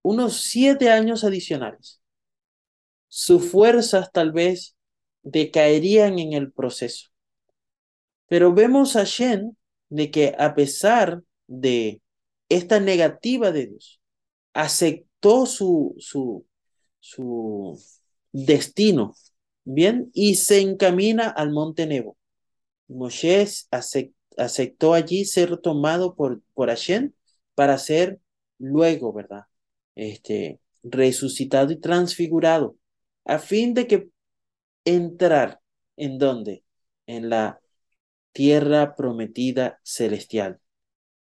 unos 0.02 0.42
siete 0.42 0.90
años 0.90 1.24
adicionales. 1.24 2.02
Sus 3.08 3.50
fuerzas 3.50 4.12
tal 4.12 4.32
vez 4.32 4.76
decaerían 5.24 6.20
en 6.20 6.34
el 6.34 6.52
proceso. 6.52 7.10
Pero 8.28 8.54
vemos 8.54 8.96
a 8.96 9.04
Shen 9.04 9.58
de 9.90 10.12
que 10.12 10.36
a 10.38 10.54
pesar 10.56 11.24
de 11.48 12.02
esta 12.50 12.80
negativa 12.80 13.52
de 13.52 13.68
Dios, 13.68 14.02
aceptó 14.54 15.46
su, 15.46 15.96
su, 16.00 16.46
su 17.00 17.80
destino, 18.32 19.16
¿bien? 19.64 20.10
Y 20.14 20.36
se 20.36 20.62
encamina 20.62 21.30
al 21.30 21.52
monte 21.52 21.86
Nebo. 21.86 22.18
Moshe 22.88 23.46
aceptó 24.38 24.94
allí 24.94 25.26
ser 25.26 25.58
tomado 25.58 26.16
por, 26.16 26.42
por 26.54 26.70
Hashem 26.70 27.14
para 27.54 27.78
ser 27.78 28.20
luego, 28.58 29.14
¿verdad? 29.14 29.44
Este, 29.96 30.60
resucitado 30.82 31.72
y 31.72 31.80
transfigurado, 31.80 32.76
a 33.26 33.38
fin 33.38 33.74
de 33.74 33.86
que 33.86 34.10
entrar 34.86 35.60
en 35.98 36.18
dónde? 36.18 36.64
En 37.08 37.30
la 37.30 37.62
tierra 38.32 38.96
prometida 38.96 39.80
celestial. 39.84 40.60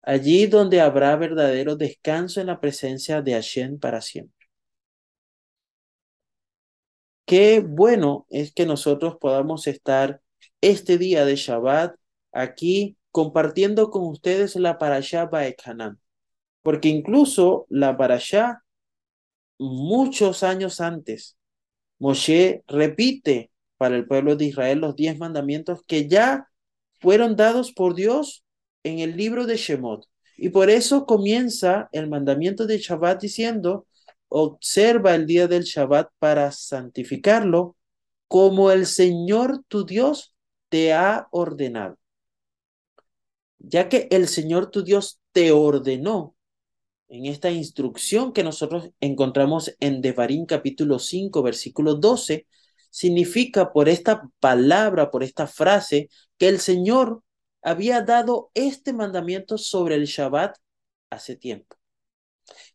Allí 0.03 0.47
donde 0.47 0.81
habrá 0.81 1.17
verdadero 1.17 1.77
descanso 1.77 2.41
en 2.41 2.49
la 2.49 2.61
presencia 2.61 3.23
de 3.23 3.33
Hashem 3.35 3.79
para 3.79 4.01
siempre. 4.01 4.49
Qué 7.27 7.61
bueno 7.61 8.27
es 8.31 8.53
que 8.53 8.65
nosotros 8.67 9.17
podamos 9.21 9.67
estar 9.67 10.23
este 10.61 10.99
día 10.99 11.25
de 11.25 11.37
Shabbat 11.37 11.95
aquí 12.33 12.97
compartiendo 13.11 13.91
con 13.91 14.05
ustedes 14.07 14.57
la 14.57 14.79
parashá 14.79 15.27
Baekhanan. 15.27 16.01
Porque 16.63 16.89
incluso 16.89 17.67
la 17.69 17.97
parashá, 17.97 18.65
muchos 19.59 20.43
años 20.43 20.81
antes, 20.81 21.38
Moshe 21.99 22.63
repite 22.67 23.51
para 23.77 23.97
el 23.97 24.07
pueblo 24.07 24.37
de 24.37 24.47
Israel 24.47 24.81
los 24.81 24.97
diez 24.97 25.19
mandamientos 25.19 25.83
que 25.87 26.09
ya 26.09 26.49
fueron 27.01 27.37
dados 27.37 27.73
por 27.73 27.95
Dios 27.95 28.45
en 28.83 28.99
el 29.01 29.17
libro 29.17 29.47
de 29.47 29.57
Shemot. 29.57 30.07
Y 30.37 30.51
por 30.51 30.71
eso 30.71 31.07
comienza 31.07 31.89
el 31.93 32.09
mandamiento 32.09 32.67
de 32.67 32.79
Shabbat 32.79 33.21
diciendo, 33.21 33.87
observa 34.29 35.15
el 35.15 35.27
día 35.27 35.49
del 35.49 35.65
Shabbat 35.65 36.11
para 36.19 36.53
santificarlo 36.53 37.77
como 38.29 38.71
el 38.71 38.87
Señor 38.87 39.65
tu 39.69 39.85
Dios 39.85 40.35
te 40.69 40.93
ha 40.93 41.29
ordenado. 41.31 41.99
Ya 43.59 43.89
que 43.89 44.07
el 44.11 44.29
Señor 44.29 44.71
tu 44.71 44.85
Dios 44.85 45.21
te 45.33 45.51
ordenó 45.51 46.37
en 47.09 47.27
esta 47.27 47.51
instrucción 47.51 48.33
que 48.33 48.45
nosotros 48.45 48.91
encontramos 49.01 49.75
en 49.81 50.01
Devarim 50.03 50.47
capítulo 50.47 50.99
5, 50.99 51.43
versículo 51.43 51.95
12, 51.95 52.47
significa 52.91 53.73
por 53.73 53.89
esta 53.89 54.29
palabra, 54.41 55.11
por 55.11 55.23
esta 55.23 55.47
frase, 55.47 56.09
que 56.37 56.49
el 56.49 56.61
Señor 56.61 57.23
había 57.63 58.03
dado 58.03 58.51
este 58.55 58.93
mandamiento 58.93 59.59
sobre 59.59 59.95
el 59.95 60.05
Shabbat 60.05 60.57
hace 61.11 61.37
tiempo. 61.37 61.77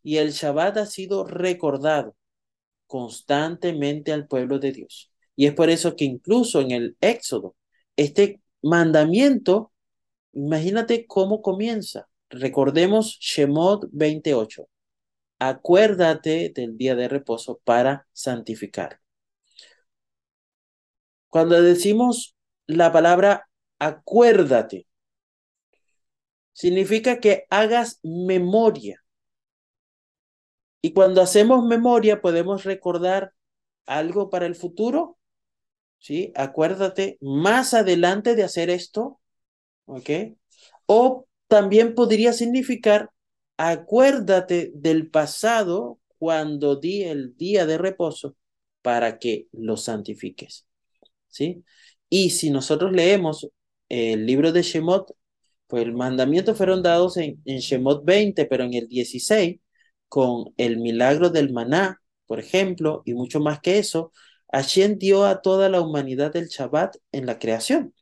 Y 0.01 0.17
el 0.17 0.31
Shabbat 0.31 0.77
ha 0.77 0.86
sido 0.86 1.25
recordado 1.25 2.15
constantemente 2.88 4.12
al 4.12 4.27
pueblo 4.27 4.60
de 4.60 4.71
Dios. 4.71 5.12
Y 5.36 5.47
es 5.47 5.53
por 5.53 5.69
eso 5.69 5.95
que 5.95 6.05
incluso 6.05 6.62
en 6.62 6.71
el 6.71 6.97
Éxodo, 7.01 7.55
este 7.95 8.41
mandamiento, 8.62 9.71
imagínate 10.34 11.07
cómo 11.07 11.41
comienza. 11.41 12.07
Recordemos 12.33 13.19
Shemot 13.19 13.85
28. 13.91 14.67
Acuérdate 15.37 16.51
del 16.55 16.77
día 16.77 16.95
de 16.95 17.07
reposo 17.07 17.61
para 17.63 18.07
santificar. 18.11 18.99
Cuando 21.29 21.61
decimos 21.61 22.35
la 22.65 22.91
palabra 22.91 23.47
acuérdate, 23.77 24.87
significa 26.53 27.19
que 27.19 27.45
hagas 27.51 27.99
memoria. 28.01 29.03
Y 30.81 30.93
cuando 30.93 31.21
hacemos 31.21 31.63
memoria 31.63 32.19
podemos 32.19 32.63
recordar 32.63 33.33
algo 33.85 34.31
para 34.31 34.47
el 34.47 34.55
futuro. 34.55 35.19
¿Sí? 35.99 36.33
Acuérdate 36.35 37.19
más 37.21 37.75
adelante 37.75 38.35
de 38.35 38.43
hacer 38.43 38.71
esto. 38.71 39.21
¿Ok? 39.85 40.09
O 40.87 41.27
también 41.53 41.93
podría 41.93 42.33
significar 42.33 43.11
acuérdate 43.57 44.71
del 44.73 45.11
pasado 45.11 45.99
cuando 46.17 46.77
di 46.77 47.03
el 47.03 47.37
día 47.37 47.67
de 47.67 47.77
reposo 47.77 48.35
para 48.81 49.19
que 49.19 49.49
lo 49.51 49.77
santifiques. 49.77 50.65
¿sí? 51.27 51.63
Y 52.09 52.31
si 52.31 52.49
nosotros 52.49 52.91
leemos 52.91 53.47
el 53.87 54.25
libro 54.25 54.51
de 54.51 54.63
Shemot, 54.63 55.11
pues 55.67 55.83
el 55.83 55.93
mandamiento 55.93 56.55
fueron 56.55 56.81
dados 56.81 57.17
en, 57.17 57.39
en 57.45 57.59
Shemot 57.59 58.03
20, 58.03 58.45
pero 58.45 58.63
en 58.63 58.73
el 58.73 58.87
16, 58.87 59.59
con 60.09 60.55
el 60.57 60.77
milagro 60.79 61.29
del 61.29 61.53
maná, 61.53 62.01
por 62.25 62.39
ejemplo, 62.39 63.03
y 63.05 63.13
mucho 63.13 63.39
más 63.41 63.59
que 63.61 63.77
eso, 63.77 64.11
Hashem 64.51 64.97
dio 64.97 65.25
a 65.25 65.43
toda 65.43 65.69
la 65.69 65.81
humanidad 65.81 66.35
el 66.35 66.47
Shabbat 66.47 66.95
en 67.11 67.27
la 67.27 67.37
creación. 67.37 67.93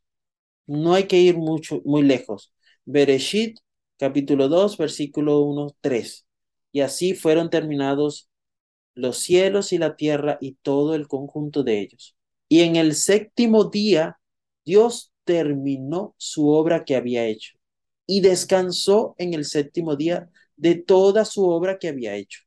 No 0.68 0.94
hay 0.94 1.04
que 1.08 1.18
ir 1.20 1.36
mucho, 1.38 1.82
muy 1.84 2.04
lejos. 2.04 2.54
Bereshit, 2.92 3.58
capítulo 3.98 4.50
2, 4.50 4.78
versículo 4.78 5.40
1, 5.42 5.76
3. 5.80 6.26
Y 6.74 6.82
así 6.82 7.14
fueron 7.14 7.50
terminados 7.50 8.30
los 8.96 9.20
cielos 9.20 9.72
y 9.72 9.78
la 9.78 9.96
tierra 9.96 10.38
y 10.42 10.56
todo 10.62 10.94
el 10.94 11.08
conjunto 11.08 11.64
de 11.64 11.80
ellos. 11.80 12.18
Y 12.50 12.62
en 12.62 12.76
el 12.76 12.96
séptimo 12.96 13.66
día, 13.66 14.20
Dios 14.66 15.14
terminó 15.24 16.16
su 16.18 16.50
obra 16.50 16.84
que 16.84 16.98
había 16.98 17.26
hecho 17.26 17.54
y 18.06 18.20
descansó 18.20 19.16
en 19.18 19.34
el 19.34 19.46
séptimo 19.46 19.96
día 19.96 20.30
de 20.58 20.76
toda 20.76 21.24
su 21.24 21.48
obra 21.48 21.80
que 21.80 21.88
había 21.88 22.16
hecho. 22.16 22.42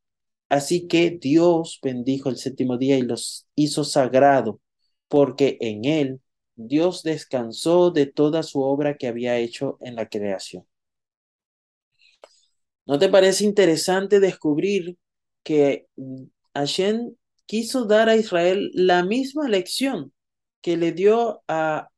Así 0.51 0.87
que 0.87 1.11
Dios 1.11 1.81
bendijo 1.83 2.29
el 2.29 2.37
séptimo 2.37 2.77
día 2.77 2.99
y 2.99 3.03
los 3.03 3.47
hizo 3.55 3.83
sagrado, 3.83 4.61
porque 5.09 5.57
en 5.61 5.87
él 5.87 6.21
Dios 6.57 7.03
descansó 7.03 7.91
de 7.91 8.07
toda 8.07 8.43
su 8.43 8.61
obra 8.63 8.97
que 8.97 9.09
había 9.09 9.39
hecho 9.39 9.79
en 9.81 9.97
la 9.97 10.09
creación. 10.09 10.67
¿No 12.87 12.99
te 12.99 13.09
parece 13.09 13.45
interesante 13.45 14.21
descubrir 14.21 14.99
que 15.43 15.87
Hashem 16.55 17.15
quiso 17.47 17.87
dar 17.87 18.09
a 18.09 18.17
Israel 18.17 18.71
la 18.75 19.05
misma 19.05 19.49
lección 19.49 20.13
que 20.61 20.77
le 20.77 20.93
dio 20.93 21.43
a 21.49 21.89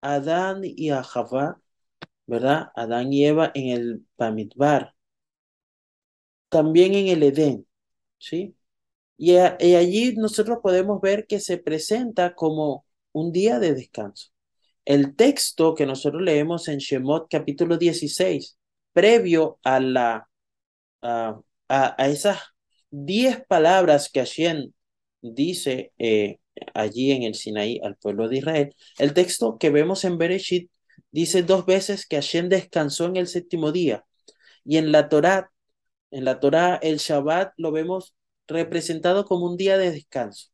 Adán 0.00 0.62
y 0.64 0.90
a 0.90 1.02
Javá, 1.02 1.60
¿verdad? 2.26 2.68
Adán 2.76 3.12
y 3.12 3.26
Eva 3.26 3.52
en 3.54 3.68
el 3.68 4.06
Pamidbar, 4.16 4.94
también 6.48 6.94
en 6.94 7.08
el 7.08 7.22
Edén, 7.22 7.66
¿sí? 8.18 8.56
Y 9.16 9.36
allí 9.36 10.14
nosotros 10.16 10.58
podemos 10.62 11.00
ver 11.00 11.26
que 11.26 11.40
se 11.40 11.58
presenta 11.58 12.34
como 12.34 12.84
un 13.12 13.32
día 13.32 13.58
de 13.58 13.74
descanso. 13.74 14.28
El 14.84 15.14
texto 15.16 15.74
que 15.74 15.86
nosotros 15.86 16.22
leemos 16.22 16.68
en 16.68 16.78
Shemot 16.78 17.28
capítulo 17.30 17.78
16, 17.78 18.58
previo 18.92 19.58
a 19.62 19.80
la 19.80 20.28
a, 21.02 21.40
a, 21.68 22.08
esas 22.08 22.38
diez 22.90 23.44
palabras 23.46 24.10
que 24.10 24.20
Hashem 24.20 24.72
dice 25.20 25.92
eh, 25.98 26.38
allí 26.74 27.12
en 27.12 27.22
el 27.24 27.34
Sinaí 27.34 27.80
al 27.82 27.96
pueblo 27.96 28.28
de 28.28 28.38
Israel, 28.38 28.74
el 28.98 29.14
texto 29.14 29.58
que 29.58 29.70
vemos 29.70 30.04
en 30.04 30.18
Bereshit 30.18 30.70
dice 31.10 31.42
dos 31.42 31.66
veces 31.66 32.06
que 32.06 32.16
Hashem 32.16 32.48
descansó 32.48 33.06
en 33.06 33.16
el 33.16 33.28
séptimo 33.28 33.72
día. 33.72 34.04
Y 34.64 34.78
en 34.78 34.92
la 34.92 35.08
Torá, 35.08 35.52
en 36.10 36.24
la 36.24 36.40
Torá, 36.40 36.76
el 36.82 36.98
Shabbat 36.98 37.52
lo 37.56 37.72
vemos 37.72 38.14
representado 38.46 39.24
como 39.24 39.46
un 39.46 39.56
día 39.56 39.78
de 39.78 39.90
descanso. 39.92 40.51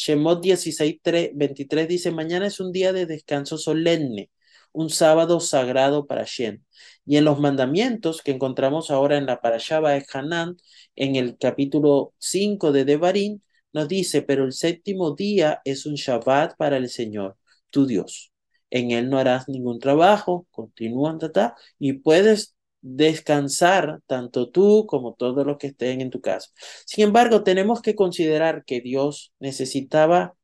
Shemot 0.00 0.40
16, 0.40 1.00
23 1.34 1.86
dice, 1.86 2.10
mañana 2.10 2.46
es 2.46 2.58
un 2.58 2.72
día 2.72 2.94
de 2.94 3.04
descanso 3.04 3.58
solemne, 3.58 4.30
un 4.72 4.88
sábado 4.88 5.40
sagrado 5.40 6.06
para 6.06 6.22
Hashem. 6.22 6.62
Y 7.04 7.18
en 7.18 7.26
los 7.26 7.38
mandamientos 7.38 8.22
que 8.22 8.30
encontramos 8.30 8.90
ahora 8.90 9.18
en 9.18 9.26
la 9.26 9.42
Parashaba 9.42 9.90
de 9.92 10.06
Hanan, 10.10 10.56
en 10.96 11.16
el 11.16 11.36
capítulo 11.36 12.14
5 12.16 12.72
de 12.72 12.86
Devarim, 12.86 13.40
nos 13.74 13.88
dice, 13.88 14.22
pero 14.22 14.46
el 14.46 14.54
séptimo 14.54 15.14
día 15.14 15.60
es 15.66 15.84
un 15.84 15.96
Shabbat 15.96 16.56
para 16.56 16.78
el 16.78 16.88
Señor, 16.88 17.36
tu 17.68 17.84
Dios. 17.84 18.32
En 18.70 18.92
él 18.92 19.10
no 19.10 19.18
harás 19.18 19.50
ningún 19.50 19.80
trabajo, 19.80 20.46
continúan, 20.50 21.18
tata, 21.18 21.56
y 21.78 21.92
puedes 21.92 22.56
descansar, 22.82 24.00
tanto 24.06 24.50
tú 24.50 24.86
como 24.86 25.14
todos 25.14 25.46
los 25.46 25.58
que 25.58 25.68
estén 25.68 26.00
en 26.00 26.10
tu 26.10 26.20
casa. 26.20 26.50
Sin 26.86 27.04
embargo, 27.04 27.42
tenemos 27.42 27.82
que 27.82 27.94
considerar 27.94 28.64
que 28.64 28.80
Dios 28.80 29.32
necesitaba 29.38 30.36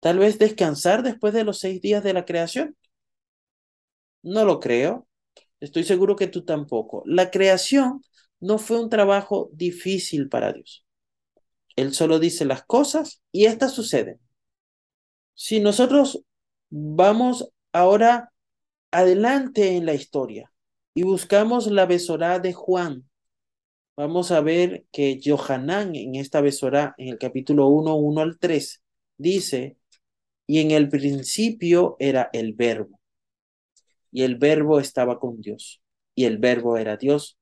tal 0.00 0.18
vez 0.18 0.38
descansar 0.38 1.02
después 1.02 1.34
de 1.34 1.44
los 1.44 1.58
seis 1.58 1.80
días 1.80 2.02
de 2.04 2.12
la 2.14 2.24
creación. 2.24 2.76
No 4.22 4.44
lo 4.44 4.60
creo. 4.60 5.06
Estoy 5.60 5.84
seguro 5.84 6.16
que 6.16 6.26
tú 6.26 6.44
tampoco. 6.44 7.02
La 7.06 7.30
creación 7.30 8.02
no 8.40 8.58
fue 8.58 8.80
un 8.80 8.88
trabajo 8.90 9.50
difícil 9.52 10.28
para 10.28 10.52
Dios. 10.52 10.86
Él 11.76 11.94
solo 11.94 12.18
dice 12.18 12.44
las 12.44 12.64
cosas 12.64 13.22
y 13.32 13.46
estas 13.46 13.72
suceden. 13.72 14.20
Si 15.34 15.60
nosotros 15.60 16.22
vamos 16.68 17.50
ahora 17.72 18.32
adelante 18.90 19.76
en 19.76 19.86
la 19.86 19.94
historia 19.94 20.49
y 20.94 21.02
buscamos 21.02 21.66
la 21.68 21.86
besorá 21.86 22.38
de 22.38 22.52
Juan, 22.52 23.08
vamos 23.96 24.30
a 24.30 24.40
ver 24.40 24.84
que 24.92 25.20
Johanán 25.24 25.94
en 25.94 26.14
esta 26.16 26.40
besorá, 26.40 26.94
en 26.98 27.08
el 27.08 27.18
capítulo 27.18 27.68
1, 27.68 27.94
1 27.94 28.20
al 28.20 28.38
3, 28.38 28.82
dice, 29.16 29.76
y 30.46 30.60
en 30.60 30.72
el 30.72 30.88
principio 30.88 31.96
era 31.98 32.30
el 32.32 32.54
verbo, 32.54 33.00
y 34.10 34.22
el 34.22 34.36
verbo 34.36 34.80
estaba 34.80 35.20
con 35.20 35.40
Dios, 35.40 35.82
y 36.14 36.24
el 36.24 36.38
verbo 36.38 36.76
era 36.76 36.96
Dios. 36.96 37.38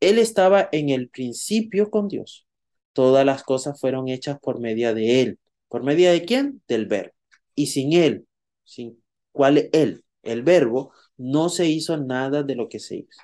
Él 0.00 0.18
estaba 0.18 0.68
en 0.72 0.88
el 0.88 1.10
principio 1.10 1.90
con 1.90 2.08
Dios. 2.08 2.46
Todas 2.92 3.24
las 3.24 3.42
cosas 3.42 3.78
fueron 3.78 4.08
hechas 4.08 4.38
por 4.40 4.58
medio 4.58 4.94
de 4.94 5.20
Él. 5.22 5.38
¿Por 5.68 5.84
medio 5.84 6.10
de 6.10 6.24
quién? 6.24 6.62
Del 6.66 6.86
verbo. 6.86 7.12
Y 7.54 7.66
sin 7.68 7.92
Él, 7.92 8.26
sin 8.64 9.02
cuál 9.32 9.68
Él, 9.72 10.04
el 10.22 10.42
verbo, 10.42 10.92
no 11.20 11.48
se 11.50 11.66
hizo 11.66 11.96
nada 11.98 12.42
de 12.42 12.54
lo 12.56 12.68
que 12.68 12.80
se 12.80 12.96
hizo. 12.96 13.22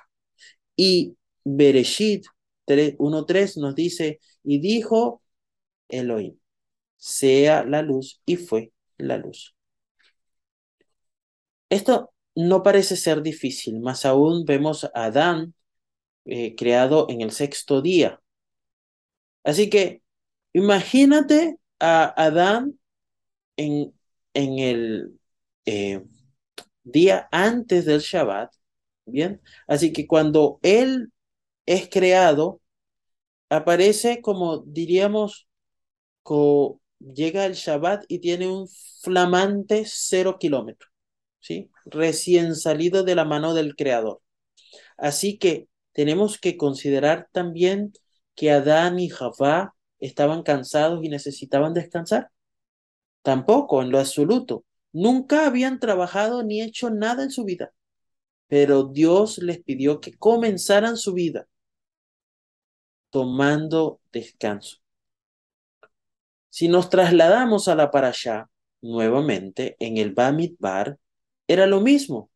Y 0.75 1.17
Bereshit 1.43 2.25
1.3 2.67 3.57
nos 3.57 3.75
dice, 3.75 4.19
y 4.43 4.59
dijo 4.59 5.23
Elohim, 5.89 6.37
sea 6.97 7.63
la 7.65 7.81
luz, 7.81 8.21
y 8.25 8.37
fue 8.37 8.73
la 8.97 9.17
luz. 9.17 9.55
Esto 11.69 12.13
no 12.35 12.61
parece 12.63 12.95
ser 12.97 13.21
difícil, 13.21 13.79
más 13.79 14.05
aún 14.05 14.45
vemos 14.45 14.85
a 14.85 15.05
Adán 15.05 15.53
eh, 16.25 16.55
creado 16.55 17.07
en 17.09 17.21
el 17.21 17.31
sexto 17.31 17.81
día. 17.81 18.21
Así 19.43 19.69
que 19.69 20.01
imagínate 20.53 21.57
a 21.79 22.13
Adán 22.25 22.79
en, 23.57 23.93
en 24.33 24.59
el 24.59 25.19
eh, 25.65 26.03
día 26.91 27.27
antes 27.31 27.85
del 27.85 27.99
Shabbat, 28.01 28.53
¿bien? 29.05 29.41
Así 29.67 29.93
que 29.93 30.07
cuando 30.07 30.59
él 30.63 31.11
es 31.65 31.89
creado, 31.89 32.61
aparece 33.49 34.21
como 34.21 34.59
diríamos, 34.59 35.47
llega 36.99 37.45
el 37.45 37.53
Shabbat 37.53 38.05
y 38.07 38.19
tiene 38.19 38.47
un 38.47 38.67
flamante 39.01 39.83
cero 39.85 40.37
kilómetro, 40.39 40.89
¿sí? 41.39 41.71
Recién 41.85 42.55
salido 42.55 43.03
de 43.03 43.15
la 43.15 43.25
mano 43.25 43.53
del 43.53 43.75
Creador. 43.75 44.21
Así 44.97 45.37
que 45.37 45.67
tenemos 45.93 46.39
que 46.39 46.57
considerar 46.57 47.27
también 47.31 47.93
que 48.35 48.51
Adán 48.51 48.99
y 48.99 49.09
Javá 49.09 49.75
estaban 49.99 50.43
cansados 50.43 51.03
y 51.03 51.09
necesitaban 51.09 51.73
descansar. 51.73 52.29
Tampoco, 53.23 53.81
en 53.81 53.91
lo 53.91 53.99
absoluto. 53.99 54.63
Nunca 54.91 55.45
habían 55.45 55.79
trabajado 55.79 56.43
ni 56.43 56.61
hecho 56.61 56.89
nada 56.89 57.23
en 57.23 57.31
su 57.31 57.43
vida. 57.43 57.73
Pero 58.47 58.83
Dios 58.83 59.39
les 59.39 59.61
pidió 59.61 59.99
que 59.99 60.13
comenzaran 60.13 60.97
su 60.97 61.13
vida 61.13 61.47
tomando 63.09 64.01
descanso. 64.11 64.77
Si 66.49 66.67
nos 66.67 66.89
trasladamos 66.89 67.67
a 67.67 67.75
la 67.75 67.89
allá 67.93 68.49
nuevamente, 68.81 69.75
en 69.79 69.97
el 69.97 70.13
Bamidbar, 70.13 70.97
era 71.47 71.67
lo 71.67 71.81
mismo. 71.81 72.29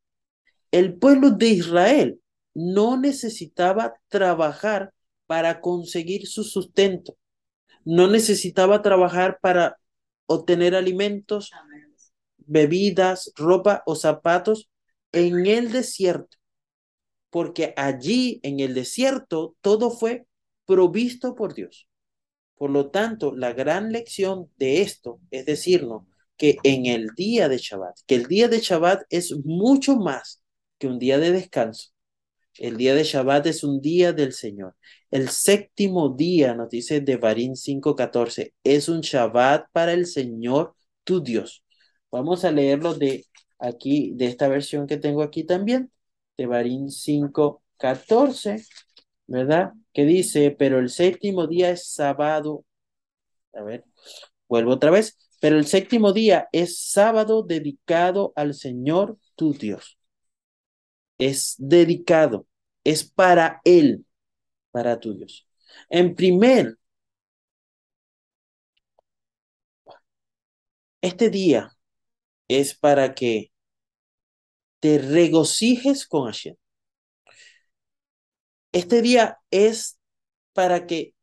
El 0.72 0.98
pueblo 0.98 1.32
de 1.32 1.50
Israel 1.50 2.22
no 2.54 2.98
necesitaba 2.98 3.96
trabajar 4.08 4.94
para 5.28 5.62
conseguir 5.62 6.28
su 6.28 6.44
sustento. 6.44 7.18
No 7.84 8.08
necesitaba 8.08 8.82
trabajar 8.82 9.40
para 9.42 9.78
obtener 10.26 10.76
alimentos, 10.76 11.52
bebidas, 12.52 13.32
ropa 13.36 13.82
o 13.86 13.96
zapatos 13.96 14.70
en 15.12 15.46
el 15.46 15.72
desierto. 15.72 16.38
Porque 17.30 17.74
allí 17.78 18.40
en 18.44 18.60
el 18.60 18.74
desierto 18.74 19.56
todo 19.62 19.90
fue 19.90 20.26
provisto 20.66 21.34
por 21.34 21.54
Dios. 21.54 21.88
Por 22.56 22.70
lo 22.70 22.92
tanto, 22.92 23.34
la 23.36 23.54
gran 23.54 23.92
lección 23.92 24.52
de 24.58 24.82
esto 24.82 25.20
es 25.32 25.46
decirnos 25.46 26.04
que 26.38 26.58
en 26.64 26.86
el 26.88 27.10
día 27.16 27.48
de 27.48 27.58
Shabbat, 27.58 27.96
que 28.06 28.16
el 28.16 28.28
día 28.28 28.48
de 28.48 28.60
Shabbat 28.60 29.04
es 29.10 29.34
mucho 29.46 29.96
más 29.96 30.44
que 30.78 30.88
un 30.88 31.00
día 31.00 31.20
de 31.20 31.32
descanso. 31.32 31.90
El 32.58 32.78
día 32.78 32.94
de 32.96 33.04
Shabbat 33.04 33.48
es 33.48 33.64
un 33.64 33.82
día 33.82 34.12
del 34.14 34.34
Señor. 34.34 34.76
El 35.10 35.30
séptimo 35.30 36.10
día, 36.10 36.54
nos 36.54 36.70
dice 36.70 37.00
Devarim 37.02 37.56
5:14, 37.56 38.54
es 38.64 38.90
un 38.90 39.02
Shabbat 39.02 39.68
para 39.72 39.94
el 39.94 40.06
Señor 40.06 40.76
tu 41.04 41.22
Dios. 41.24 41.64
Vamos 42.12 42.46
a 42.46 42.52
leerlo 42.52 42.94
de 42.94 43.26
aquí, 43.60 44.14
de 44.16 44.26
esta 44.28 44.48
versión 44.48 44.88
que 44.88 44.98
tengo 44.98 45.24
aquí 45.24 45.44
también, 45.46 45.92
Devarim 46.38 46.90
5:14, 46.90 48.66
¿verdad? 49.28 49.74
que 49.94 50.06
dice, 50.06 50.52
pero 50.52 50.80
el 50.80 50.90
séptimo 50.90 51.48
día 51.48 51.72
es 51.72 51.88
sábado. 51.94 52.66
A 53.54 53.64
ver, 53.64 53.86
vuelvo 54.48 54.74
otra 54.74 54.92
vez. 54.92 55.18
Pero 55.42 55.58
el 55.58 55.66
séptimo 55.68 56.14
día 56.14 56.48
es 56.52 56.80
sábado 56.92 57.44
dedicado 57.44 58.34
al 58.36 58.54
Señor 58.54 59.18
tu 59.36 59.54
Dios. 59.54 59.98
Es 61.18 61.56
dedicado, 61.58 62.48
es 62.84 63.04
para 63.10 63.62
Él, 63.64 64.06
para 64.72 65.00
tu 65.00 65.16
Dios. 65.16 65.48
En 65.90 66.16
primer, 66.16 66.78
este 71.02 71.30
día 71.30 71.72
es 72.60 72.76
para 72.76 73.14
que 73.14 73.52
te 74.82 74.98
regocijes 74.98 76.06
con 76.06 76.26
Hashem. 76.26 76.56
Este 78.74 79.02
día 79.02 79.40
es 79.52 80.00
para 80.54 80.86
que 80.86 81.14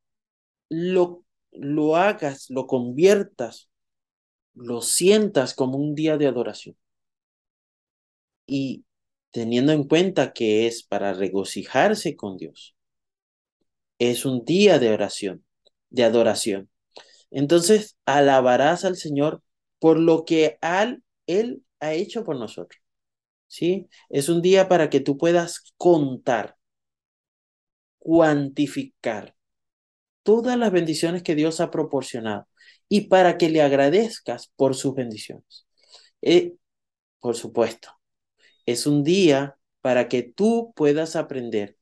lo, 0.70 1.24
lo 1.50 1.96
hagas, 1.96 2.48
lo 2.48 2.66
conviertas, 2.66 3.68
lo 4.54 4.80
sientas 4.80 5.54
como 5.54 5.76
un 5.76 5.94
día 5.94 6.16
de 6.16 6.26
adoración. 6.28 6.76
Y 8.46 8.84
teniendo 9.30 9.72
en 9.72 9.84
cuenta 9.84 10.32
que 10.32 10.66
es 10.66 10.82
para 10.82 11.12
regocijarse 11.12 12.16
con 12.16 12.38
Dios, 12.38 12.74
es 13.98 14.24
un 14.24 14.44
día 14.46 14.78
de 14.78 14.92
oración, 14.92 15.44
de 15.90 16.04
adoración. 16.04 16.70
Entonces 17.30 17.98
alabarás 18.06 18.86
al 18.86 18.96
Señor 18.96 19.42
por 19.78 19.98
lo 19.98 20.24
que 20.24 20.58
Él 21.28 21.62
ha 21.80 21.94
hecho 21.94 22.24
por 22.24 22.36
nosotros. 22.36 22.82
¿Sí? 23.46 23.88
Es 24.10 24.28
un 24.28 24.42
día 24.42 24.68
para 24.68 24.90
que 24.90 25.00
tú 25.00 25.16
puedas 25.16 25.72
contar 25.76 26.56
cuantificar 27.98 29.34
todas 30.22 30.58
las 30.58 30.72
bendiciones 30.72 31.22
que 31.22 31.34
Dios 31.34 31.60
ha 31.60 31.70
proporcionado 31.70 32.48
y 32.88 33.02
para 33.02 33.38
que 33.38 33.50
le 33.50 33.62
agradezcas 33.62 34.52
por 34.56 34.74
sus 34.74 34.94
bendiciones. 34.94 35.66
Eh, 36.22 36.54
por 37.20 37.36
supuesto, 37.36 37.90
es 38.66 38.86
un 38.86 39.04
día 39.04 39.58
para 39.80 40.08
que 40.08 40.22
tú 40.22 40.72
puedas 40.76 41.16
aprender 41.16 41.78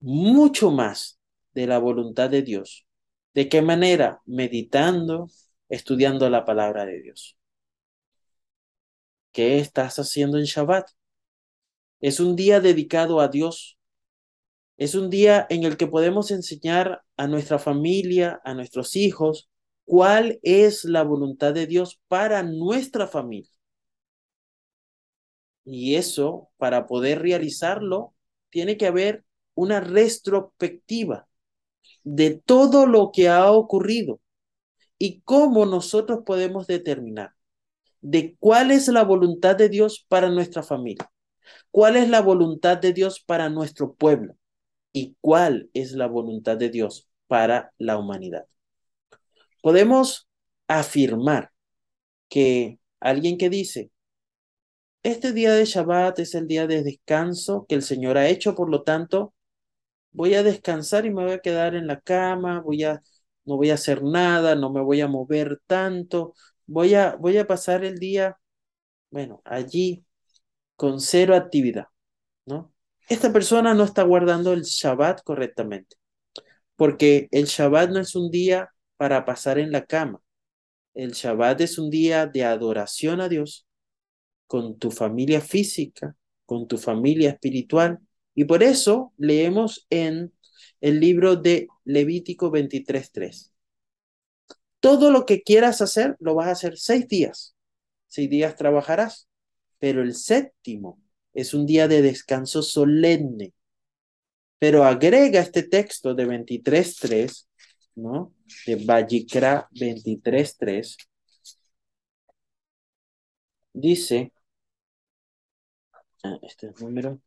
mucho 0.00 0.70
más 0.70 1.18
de 1.54 1.66
la 1.66 1.78
voluntad 1.78 2.30
de 2.30 2.42
Dios. 2.42 2.86
¿De 3.34 3.48
qué 3.48 3.62
manera? 3.62 4.20
Meditando, 4.26 5.28
estudiando 5.68 6.28
la 6.30 6.44
palabra 6.44 6.84
de 6.84 7.00
Dios. 7.00 7.38
¿Qué 9.32 9.58
estás 9.58 9.98
haciendo 9.98 10.38
en 10.38 10.44
Shabbat? 10.44 10.88
Es 12.00 12.20
un 12.20 12.36
día 12.36 12.60
dedicado 12.60 13.20
a 13.20 13.28
Dios 13.28 13.78
es 14.82 14.96
un 14.96 15.10
día 15.10 15.46
en 15.48 15.62
el 15.62 15.76
que 15.76 15.86
podemos 15.86 16.32
enseñar 16.32 17.02
a 17.16 17.28
nuestra 17.28 17.60
familia, 17.60 18.40
a 18.44 18.52
nuestros 18.52 18.96
hijos, 18.96 19.48
cuál 19.84 20.40
es 20.42 20.84
la 20.84 21.04
voluntad 21.04 21.54
de 21.54 21.68
Dios 21.68 22.00
para 22.08 22.42
nuestra 22.42 23.06
familia. 23.06 23.52
Y 25.64 25.94
eso, 25.94 26.50
para 26.56 26.86
poder 26.86 27.22
realizarlo, 27.22 28.14
tiene 28.50 28.76
que 28.76 28.86
haber 28.86 29.24
una 29.54 29.80
retrospectiva 29.80 31.28
de 32.02 32.32
todo 32.44 32.86
lo 32.86 33.12
que 33.12 33.28
ha 33.28 33.52
ocurrido 33.52 34.20
y 34.98 35.20
cómo 35.20 35.66
nosotros 35.66 36.20
podemos 36.26 36.66
determinar 36.66 37.34
de 38.02 38.36
cuál 38.40 38.72
es 38.72 38.88
la 38.88 39.04
voluntad 39.04 39.56
de 39.56 39.70
Dios 39.70 40.04
para 40.08 40.30
nuestra 40.30 40.62
familia. 40.64 41.10
cuál 41.70 41.96
es 41.96 42.08
la 42.10 42.20
voluntad 42.22 42.78
de 42.78 42.92
Dios 42.94 43.20
para 43.20 43.48
nuestro 43.50 43.94
pueblo 43.94 44.36
y 44.92 45.16
cuál 45.20 45.70
es 45.74 45.92
la 45.92 46.06
voluntad 46.08 46.56
de 46.58 46.70
Dios 46.70 47.08
para 47.28 47.72
la 47.78 47.98
humanidad. 47.98 48.46
Podemos 49.62 50.28
afirmar 50.68 51.52
que 52.28 52.78
alguien 53.00 53.38
que 53.38 53.50
dice, 53.50 53.90
este 55.02 55.32
día 55.32 55.52
de 55.52 55.64
Shabbat 55.64 56.18
es 56.20 56.34
el 56.34 56.46
día 56.46 56.66
de 56.66 56.82
descanso 56.82 57.66
que 57.68 57.74
el 57.74 57.82
Señor 57.82 58.18
ha 58.18 58.28
hecho, 58.28 58.54
por 58.54 58.70
lo 58.70 58.82
tanto, 58.82 59.34
voy 60.12 60.34
a 60.34 60.42
descansar 60.42 61.06
y 61.06 61.10
me 61.10 61.24
voy 61.24 61.32
a 61.34 61.40
quedar 61.40 61.74
en 61.76 61.86
la 61.88 62.00
cama, 62.00 62.60
voy 62.60 62.84
a, 62.84 63.00
no 63.44 63.56
voy 63.56 63.70
a 63.70 63.74
hacer 63.74 64.02
nada, 64.04 64.54
no 64.56 64.72
me 64.72 64.82
voy 64.82 65.00
a 65.02 65.08
mover 65.08 65.60
tanto, 65.66 66.34
voy 66.72 66.94
a, 66.94 67.16
voy 67.16 67.36
a 67.38 67.46
pasar 67.46 67.84
el 67.84 67.98
día, 67.98 68.38
bueno, 69.10 69.42
allí 69.44 70.04
con 70.76 71.00
cero 71.00 71.36
actividad, 71.36 71.86
¿no? 72.46 72.72
Esta 73.08 73.32
persona 73.32 73.74
no 73.74 73.84
está 73.84 74.02
guardando 74.04 74.52
el 74.52 74.62
Shabbat 74.62 75.22
correctamente, 75.22 75.96
porque 76.76 77.28
el 77.30 77.44
Shabbat 77.44 77.90
no 77.90 78.00
es 78.00 78.14
un 78.16 78.30
día 78.30 78.70
para 78.96 79.24
pasar 79.24 79.58
en 79.58 79.70
la 79.70 79.84
cama. 79.84 80.20
El 80.94 81.12
Shabbat 81.12 81.60
es 81.60 81.78
un 81.78 81.90
día 81.90 82.26
de 82.26 82.44
adoración 82.44 83.20
a 83.20 83.28
Dios 83.28 83.66
con 84.46 84.78
tu 84.78 84.90
familia 84.90 85.40
física, 85.40 86.16
con 86.46 86.68
tu 86.68 86.78
familia 86.78 87.30
espiritual. 87.30 87.98
Y 88.34 88.44
por 88.44 88.62
eso 88.62 89.12
leemos 89.18 89.86
en 89.90 90.32
el 90.80 91.00
libro 91.00 91.36
de 91.36 91.68
Levítico 91.84 92.50
23.3. 92.50 93.51
Todo 94.82 95.12
lo 95.12 95.26
que 95.26 95.42
quieras 95.42 95.80
hacer, 95.80 96.16
lo 96.20 96.34
vas 96.34 96.48
a 96.48 96.52
hacer 96.52 96.76
seis 96.76 97.08
días. 97.08 97.54
Seis 98.08 98.28
días 98.28 98.56
trabajarás, 98.56 99.28
pero 99.78 100.02
el 100.02 100.14
séptimo 100.14 101.00
es 101.34 101.54
un 101.54 101.66
día 101.66 101.88
de 101.88 102.02
descanso 102.02 102.62
solemne. 102.62 103.54
Pero 104.58 104.84
agrega 104.84 105.40
este 105.40 105.62
texto 105.64 106.14
de 106.14 106.26
23.3, 106.26 107.48
¿no? 107.96 108.34
De 108.66 108.76
Vallicra 108.76 109.68
23.3. 109.72 110.96
Dice, 113.74 114.32
Ah, 116.24 116.36
este 116.42 116.66
es 116.68 116.74
el 116.80 116.84
número, 116.86 117.20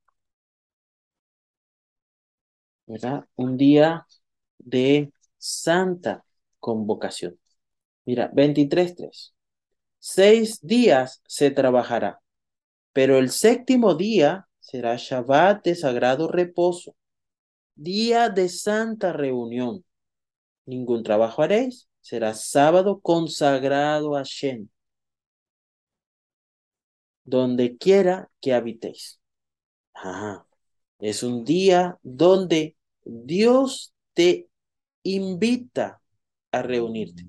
¿verdad? 2.88 3.26
Un 3.36 3.58
día 3.58 4.06
de 4.60 5.12
santa 5.38 6.26
convocación. 6.60 7.40
Mira, 8.06 8.32
23.3. 8.32 9.34
Seis 10.00 10.60
días 10.62 11.22
se 11.28 11.52
trabajará, 11.52 12.22
pero 12.94 13.18
el 13.18 13.32
séptimo 13.32 13.96
día 13.96 14.48
será 14.60 14.96
Shabbat 14.98 15.64
de 15.64 15.76
sagrado 15.76 16.28
reposo, 16.28 16.96
día 17.76 18.30
de 18.30 18.50
santa 18.50 19.14
reunión. 19.14 19.84
Ningún 20.66 21.04
trabajo 21.04 21.42
haréis, 21.42 21.88
será 22.02 22.34
sábado 22.34 23.00
consagrado 23.02 24.16
a 24.16 24.24
Shen 24.24 24.70
donde 27.26 27.76
quiera 27.78 28.30
que 28.40 28.54
habitéis. 28.54 29.20
Es 31.00 31.24
un 31.24 31.44
día 31.44 31.98
donde 32.04 32.78
Dios 33.04 33.94
te 34.14 34.48
invita 35.04 36.02
a 36.52 36.62
reunirte. 36.62 37.26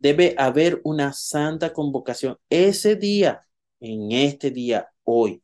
Debe 0.00 0.34
haber 0.38 0.80
una 0.84 1.12
santa 1.12 1.72
convocación 1.72 2.38
ese 2.48 2.96
día, 2.96 3.46
en 3.80 4.12
este 4.12 4.50
día, 4.50 4.88
hoy, 5.04 5.42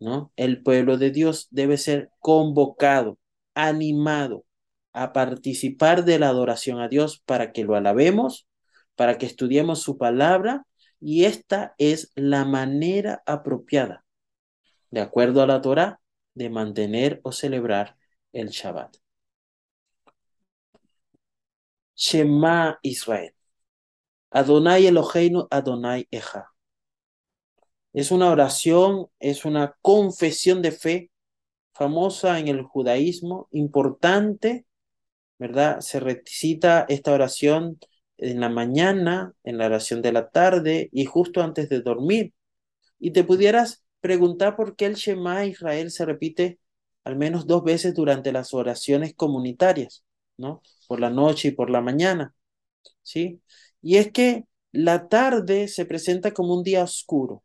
¿no? 0.00 0.32
El 0.36 0.62
pueblo 0.62 0.98
de 0.98 1.10
Dios 1.10 1.48
debe 1.50 1.76
ser 1.76 2.10
convocado, 2.18 3.18
animado 3.54 4.44
a 4.92 5.12
participar 5.12 6.04
de 6.04 6.18
la 6.18 6.28
adoración 6.28 6.80
a 6.80 6.88
Dios 6.88 7.22
para 7.24 7.52
que 7.52 7.64
lo 7.64 7.76
alabemos, 7.76 8.48
para 8.96 9.18
que 9.18 9.26
estudiemos 9.26 9.80
su 9.82 9.98
palabra 9.98 10.66
y 11.00 11.24
esta 11.24 11.74
es 11.78 12.12
la 12.14 12.44
manera 12.44 13.22
apropiada, 13.26 14.04
de 14.90 15.00
acuerdo 15.00 15.42
a 15.42 15.46
la 15.46 15.60
Torah, 15.60 16.00
de 16.34 16.50
mantener 16.50 17.20
o 17.24 17.32
celebrar 17.32 17.96
el 18.32 18.48
Shabbat. 18.50 18.96
Shema 21.96 22.78
Israel. 22.82 23.32
Adonai 24.32 24.86
Eloheinu 24.86 25.46
Adonai 25.50 26.06
Eja. 26.10 26.52
Es 27.92 28.10
una 28.10 28.30
oración, 28.30 29.06
es 29.20 29.44
una 29.44 29.76
confesión 29.82 30.62
de 30.62 30.72
fe 30.72 31.10
famosa 31.74 32.38
en 32.38 32.48
el 32.48 32.62
judaísmo, 32.62 33.48
importante, 33.52 34.66
¿verdad? 35.38 35.80
Se 35.80 36.00
recita 36.00 36.86
esta 36.88 37.12
oración 37.12 37.78
en 38.18 38.40
la 38.40 38.48
mañana, 38.48 39.34
en 39.44 39.58
la 39.58 39.66
oración 39.66 40.00
de 40.02 40.12
la 40.12 40.30
tarde 40.30 40.88
y 40.92 41.04
justo 41.04 41.42
antes 41.42 41.68
de 41.68 41.82
dormir. 41.82 42.34
Y 42.98 43.12
te 43.12 43.24
pudieras 43.24 43.84
preguntar 44.00 44.56
por 44.56 44.76
qué 44.76 44.86
el 44.86 44.94
Shema 44.94 45.44
Israel 45.46 45.90
se 45.90 46.06
repite 46.06 46.58
al 47.04 47.16
menos 47.16 47.46
dos 47.46 47.64
veces 47.64 47.94
durante 47.94 48.32
las 48.32 48.54
oraciones 48.54 49.14
comunitarias, 49.14 50.04
¿no? 50.36 50.62
Por 50.86 51.00
la 51.00 51.10
noche 51.10 51.48
y 51.48 51.50
por 51.52 51.70
la 51.70 51.80
mañana, 51.80 52.34
¿sí? 53.02 53.40
Y 53.82 53.96
es 53.96 54.12
que 54.12 54.46
la 54.72 55.08
tarde 55.08 55.68
se 55.68 55.84
presenta 55.84 56.32
como 56.32 56.54
un 56.54 56.62
día 56.62 56.82
oscuro, 56.84 57.44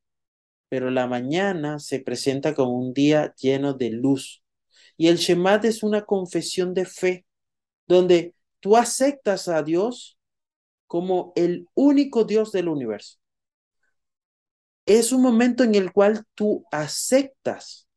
pero 0.70 0.92
la 0.92 1.08
mañana 1.08 1.80
se 1.80 2.00
presenta 2.00 2.56
como 2.56 2.74
un 2.74 2.94
día 2.94 3.34
lleno 3.36 3.74
de 3.74 3.92
luz. 3.92 4.44
Y 4.98 5.08
el 5.08 5.18
Shema 5.18 5.56
es 5.64 5.84
una 5.84 6.06
confesión 6.06 6.74
de 6.74 6.86
fe, 6.86 7.26
donde 7.88 8.36
tú 8.60 8.78
aceptas 8.78 9.48
a 9.48 9.64
Dios 9.64 10.18
como 10.88 11.34
el 11.36 11.68
único 11.76 12.24
Dios 12.24 12.52
del 12.52 12.70
universo. 12.70 13.20
Es 14.86 15.12
un 15.12 15.22
momento 15.22 15.64
en 15.64 15.76
el 15.76 15.92
cual 15.92 16.26
tú 16.34 16.66
aceptas 16.72 17.88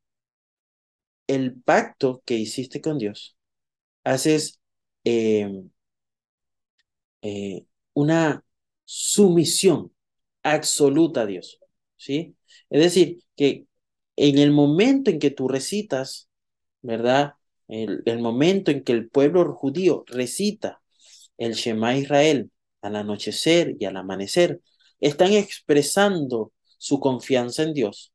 el 1.26 1.55
pacto 1.62 2.22
que 2.26 2.35
hiciste 2.35 2.81
con 2.81 2.98
Dios. 2.98 3.37
Haces 4.05 4.61
em, 5.05 5.70
eh, 7.22 7.64
una 7.94 8.44
sumisión 8.85 9.92
absoluta 10.42 11.22
a 11.22 11.26
Dios. 11.26 11.59
¿Sí? 11.96 12.37
Es 12.70 12.83
decir, 12.83 13.18
que 13.37 13.66
en 14.16 14.38
el 14.38 14.50
momento 14.50 15.11
en 15.11 15.18
que 15.18 15.31
tú 15.31 15.48
recitas, 15.48 16.29
¿verdad? 16.83 17.35
El, 17.68 18.03
el 18.07 18.18
momento 18.20 18.70
en 18.70 18.83
que 18.85 18.92
el 18.92 19.09
pueblo 19.09 19.55
judío 19.55 20.05
recita 20.07 20.81
el 21.38 21.55
Shema 21.55 21.96
Israel 21.96 22.50
al 22.83 22.96
anochecer 22.96 23.76
y 23.79 23.85
al 23.85 23.96
amanecer, 23.96 24.61
están 25.00 25.33
expresando 25.33 26.53
su 26.79 27.00
confianza 27.00 27.62
en 27.62 27.74
Dios, 27.74 28.12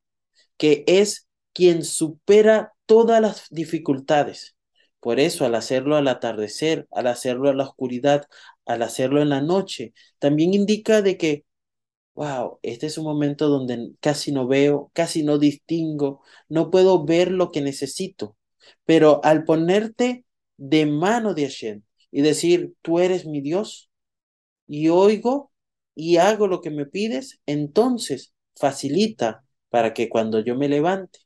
que 0.58 0.84
es 0.88 1.28
quien 1.54 1.84
supera 1.84 2.74
todas 2.86 3.22
las 3.22 3.48
dificultades. 3.50 4.56
Por 5.00 5.20
eso, 5.20 5.46
al 5.46 5.56
hacerlo 5.56 5.96
al 5.98 6.08
atardecer, 6.08 6.88
al 6.92 7.08
hacerlo 7.08 7.50
a 7.50 7.54
la 7.54 7.64
oscuridad, 7.64 8.26
al 8.66 8.82
hacerlo 8.84 9.22
en 9.22 9.30
la 9.30 9.42
noche, 9.42 9.94
también 10.20 10.54
indica 10.54 11.02
de 11.02 11.18
que, 11.18 11.46
wow, 12.16 12.60
este 12.64 12.88
es 12.88 12.98
un 12.98 13.06
momento 13.06 13.50
donde 13.50 13.94
casi 14.00 14.32
no 14.32 14.48
veo, 14.48 14.92
casi 14.94 15.24
no 15.24 15.38
distingo, 15.40 16.22
no 16.50 16.72
puedo 16.72 17.06
ver 17.06 17.32
lo 17.32 17.52
que 17.52 17.62
necesito. 17.62 18.38
Pero 18.86 19.22
al 19.24 19.44
ponerte 19.46 20.26
de 20.58 20.86
mano 20.86 21.34
de 21.34 21.44
Hashem 21.44 21.84
y 22.12 22.22
decir, 22.22 22.76
tú 22.82 23.00
eres 23.00 23.26
mi 23.26 23.42
Dios, 23.42 23.90
y 24.68 24.90
oigo 24.90 25.52
y 25.96 26.18
hago 26.18 26.48
lo 26.48 26.62
que 26.62 26.72
me 26.72 26.86
pides, 26.86 27.40
entonces 27.46 28.34
facilita 28.56 29.46
para 29.70 29.94
que 29.94 30.10
cuando 30.10 30.40
yo 30.40 30.56
me 30.56 30.70
levante, 30.70 31.20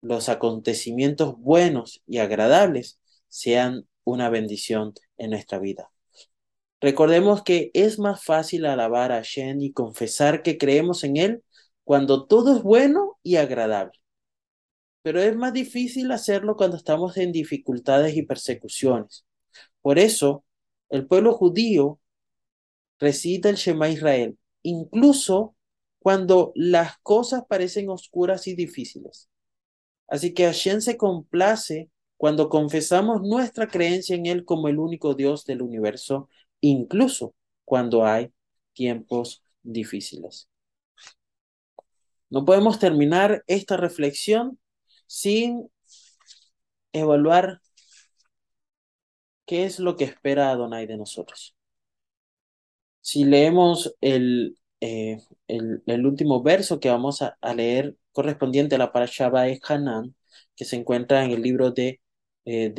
los 0.00 0.28
acontecimientos 0.28 1.38
buenos 1.38 2.02
y 2.06 2.18
agradables 2.18 3.00
sean 3.28 3.86
una 4.04 4.30
bendición 4.30 4.94
en 5.18 5.30
nuestra 5.30 5.58
vida. 5.58 5.90
Recordemos 6.80 7.42
que 7.42 7.70
es 7.74 7.98
más 7.98 8.24
fácil 8.24 8.66
alabar 8.66 9.12
a 9.12 9.22
Shen 9.22 9.62
y 9.62 9.72
confesar 9.72 10.42
que 10.42 10.58
creemos 10.58 11.04
en 11.04 11.16
Él 11.16 11.42
cuando 11.84 12.26
todo 12.26 12.56
es 12.56 12.62
bueno 12.62 13.18
y 13.22 13.36
agradable. 13.36 13.98
Pero 15.02 15.20
es 15.20 15.36
más 15.36 15.52
difícil 15.52 16.10
hacerlo 16.12 16.56
cuando 16.56 16.76
estamos 16.76 17.16
en 17.16 17.32
dificultades 17.32 18.16
y 18.16 18.22
persecuciones. 18.22 19.24
Por 19.80 19.98
eso, 19.98 20.44
el 20.88 21.06
pueblo 21.06 21.32
judío 21.32 22.00
recita 22.98 23.48
el 23.48 23.56
Shema 23.56 23.88
Israel, 23.88 24.38
incluso 24.62 25.54
cuando 26.00 26.52
las 26.54 26.98
cosas 26.98 27.44
parecen 27.48 27.88
oscuras 27.88 28.46
y 28.46 28.54
difíciles. 28.54 29.28
Así 30.08 30.34
que 30.34 30.44
Hashem 30.44 30.80
se 30.80 30.96
complace 30.96 31.90
cuando 32.16 32.48
confesamos 32.48 33.22
nuestra 33.22 33.68
creencia 33.68 34.16
en 34.16 34.26
Él 34.26 34.44
como 34.44 34.68
el 34.68 34.78
único 34.78 35.14
Dios 35.14 35.44
del 35.44 35.62
universo, 35.62 36.28
incluso 36.60 37.34
cuando 37.64 38.06
hay 38.06 38.32
tiempos 38.72 39.42
difíciles. 39.62 40.48
No 42.30 42.44
podemos 42.44 42.78
terminar 42.78 43.44
esta 43.46 43.76
reflexión 43.76 44.58
sin 45.06 45.70
evaluar 46.92 47.60
qué 49.46 49.64
es 49.64 49.78
lo 49.78 49.96
que 49.96 50.04
espera 50.04 50.50
Adonai 50.50 50.86
de 50.86 50.96
nosotros. 50.96 51.54
Si 53.00 53.24
leemos 53.24 53.94
el, 54.00 54.58
eh, 54.80 55.18
el, 55.48 56.06
último 56.06 56.42
verso 56.42 56.80
que 56.80 56.90
vamos 56.90 57.22
a, 57.22 57.38
leer 57.54 57.96
correspondiente 58.12 58.74
a 58.74 58.78
la 58.78 58.92
parasha 58.92 59.30
de 59.30 59.60
Hanan, 59.62 60.14
que 60.56 60.64
se 60.64 60.76
encuentra 60.76 61.24
en 61.24 61.30
el 61.30 61.42
libro 61.42 61.70
de, 61.70 62.00
eh, 62.44 62.74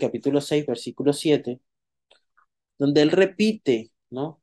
capítulo 0.00 0.40
6, 0.40 0.66
versículo 0.66 1.12
7, 1.12 1.60
donde 2.80 3.02
él 3.02 3.10
repite, 3.10 3.92
¿no? 4.08 4.42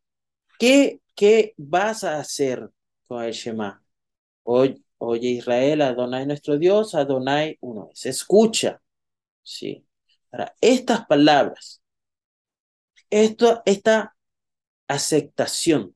¿Qué, 0.59 1.01
qué 1.15 1.55
vas 1.57 2.03
a 2.03 2.19
hacer 2.19 2.69
con 3.07 3.23
el 3.23 3.33
Shema? 3.33 3.83
Oye, 4.43 4.83
oye 4.99 5.29
Israel, 5.29 5.81
Adonai 5.81 6.27
nuestro 6.27 6.59
Dios, 6.59 6.93
Adonai 6.93 7.57
uno 7.61 7.89
es. 7.91 8.05
Escucha, 8.05 8.79
¿sí? 9.41 9.83
Para 10.29 10.55
estas 10.61 11.07
palabras, 11.07 11.81
esto, 13.09 13.63
esta 13.65 14.15
aceptación, 14.87 15.95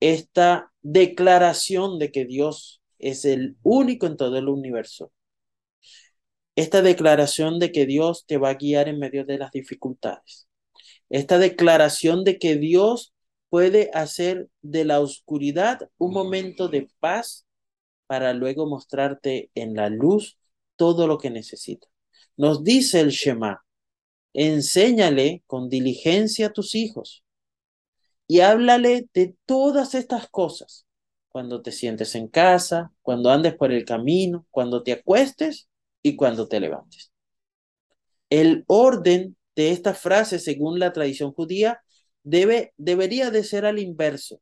esta 0.00 0.72
declaración 0.80 1.98
de 1.98 2.10
que 2.10 2.24
Dios 2.24 2.80
es 2.98 3.26
el 3.26 3.58
único 3.62 4.06
en 4.06 4.16
todo 4.16 4.38
el 4.38 4.48
universo, 4.48 5.12
esta 6.56 6.80
declaración 6.80 7.58
de 7.58 7.70
que 7.70 7.84
Dios 7.84 8.24
te 8.26 8.38
va 8.38 8.48
a 8.48 8.54
guiar 8.54 8.88
en 8.88 8.98
medio 8.98 9.26
de 9.26 9.36
las 9.36 9.50
dificultades, 9.50 10.48
esta 11.10 11.38
declaración 11.38 12.24
de 12.24 12.38
que 12.38 12.56
Dios 12.56 13.14
puede 13.48 13.90
hacer 13.94 14.48
de 14.62 14.84
la 14.84 15.00
oscuridad 15.00 15.88
un 15.98 16.12
momento 16.12 16.68
de 16.68 16.88
paz 17.00 17.46
para 18.06 18.32
luego 18.32 18.66
mostrarte 18.66 19.50
en 19.54 19.74
la 19.74 19.88
luz 19.88 20.38
todo 20.76 21.06
lo 21.06 21.18
que 21.18 21.30
necesita. 21.30 21.86
Nos 22.36 22.64
dice 22.64 23.00
el 23.00 23.10
Shema, 23.10 23.64
enséñale 24.32 25.42
con 25.46 25.68
diligencia 25.68 26.48
a 26.48 26.52
tus 26.52 26.74
hijos 26.74 27.24
y 28.26 28.40
háblale 28.40 29.08
de 29.14 29.36
todas 29.46 29.94
estas 29.94 30.28
cosas 30.28 30.86
cuando 31.28 31.62
te 31.62 31.72
sientes 31.72 32.14
en 32.14 32.28
casa, 32.28 32.92
cuando 33.02 33.30
andes 33.30 33.54
por 33.54 33.72
el 33.72 33.84
camino, 33.84 34.46
cuando 34.50 34.82
te 34.82 34.92
acuestes 34.92 35.68
y 36.02 36.16
cuando 36.16 36.48
te 36.48 36.60
levantes. 36.60 37.12
El 38.30 38.64
orden 38.66 39.36
de 39.56 39.70
esta 39.70 39.94
frase, 39.94 40.38
según 40.38 40.78
la 40.78 40.92
tradición 40.92 41.32
judía, 41.32 41.80
debe, 42.22 42.72
debería 42.76 43.30
de 43.30 43.44
ser 43.44 43.66
al 43.66 43.78
inverso, 43.78 44.40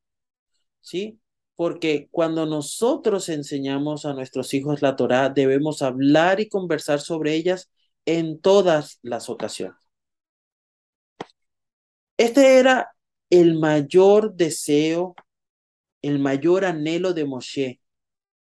¿sí? 0.81 1.21
Porque 1.57 2.09
cuando 2.11 2.47
nosotros 2.47 3.29
enseñamos 3.29 4.05
a 4.07 4.15
nuestros 4.15 4.55
hijos 4.55 4.83
la 4.83 4.97
Torá, 4.97 5.29
debemos 5.29 5.83
hablar 5.83 6.41
y 6.41 6.49
conversar 6.49 7.01
sobre 7.01 7.35
ellas 7.35 7.71
en 8.07 8.41
todas 8.41 8.99
las 9.03 9.29
ocasiones. 9.29 9.77
Este 12.17 12.59
era 12.59 12.95
el 13.31 13.59
mayor 13.59 14.35
deseo, 14.35 15.15
el 16.03 16.19
mayor 16.19 16.65
anhelo 16.65 17.15
de 17.15 17.25
Moshe 17.25 17.81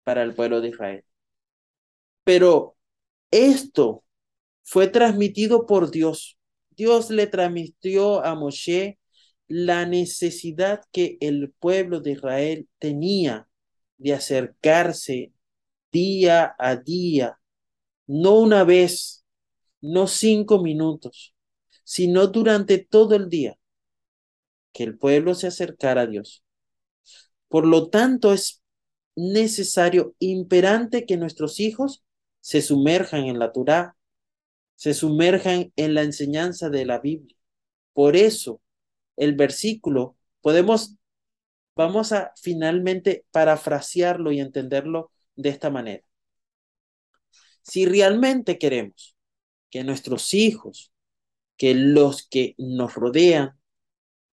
para 0.05 0.23
el 0.23 0.35
pueblo 0.35 0.61
de 0.61 0.69
Israel. 0.69 1.05
Pero 2.25 2.77
esto 3.31 4.05
fue 4.63 4.89
transmitido 4.89 5.67
por 5.67 5.91
Dios. 5.91 6.39
Dios 6.77 7.11
le 7.11 7.27
transmitió 7.27 8.25
a 8.25 8.35
Moshe 8.35 8.99
la 9.49 9.87
necesidad 9.87 10.83
que 10.93 11.19
el 11.21 11.53
pueblo 11.59 12.01
de 12.01 12.13
Israel 12.13 12.69
tenía 12.79 13.49
de 13.99 14.15
acercarse 14.15 15.33
día 15.91 16.55
a 16.59 16.77
día, 16.77 17.39
no 18.07 18.39
una 18.39 18.65
vez, 18.65 19.25
no 19.81 20.07
cinco 20.07 20.63
minutos, 20.63 21.35
sino 21.85 22.27
durante 22.29 22.79
todo 22.79 23.15
el 23.15 23.29
día, 23.29 23.59
que 24.73 24.85
el 24.85 24.97
pueblo 24.97 25.35
se 25.35 25.49
acercara 25.49 26.03
a 26.03 26.07
Dios. 26.07 26.43
Por 27.49 27.67
lo 27.67 27.91
tanto, 27.91 28.33
es 28.33 28.63
necesario, 29.15 30.15
imperante 30.19 31.05
que 31.05 31.19
nuestros 31.19 31.61
hijos 31.61 32.03
se 32.41 32.63
sumerjan 32.63 33.25
en 33.25 33.39
la 33.39 33.53
Torah, 33.53 33.97
se 34.83 34.95
sumerjan 34.95 35.73
en 35.77 35.95
la 35.95 36.03
enseñanza 36.03 36.69
de 36.69 36.85
la 36.85 36.99
Biblia. 36.99 37.37
Por 37.93 38.17
eso, 38.17 38.61
el 39.17 39.37
versículo, 39.37 40.17
podemos, 40.41 40.97
vamos 41.77 42.11
a 42.11 42.33
finalmente 42.35 43.25
parafrasearlo 43.31 44.33
y 44.33 44.41
entenderlo 44.41 45.13
de 45.37 45.51
esta 45.51 45.71
manera. 45.71 46.03
Si 47.63 47.87
realmente 47.87 48.59
queremos 48.59 49.17
que 49.71 49.85
nuestros 49.85 50.35
hijos, 50.35 50.93
que 51.57 51.77
los 51.77 52.27
que 52.27 52.57
nos 52.59 52.97
rodean, 52.97 53.57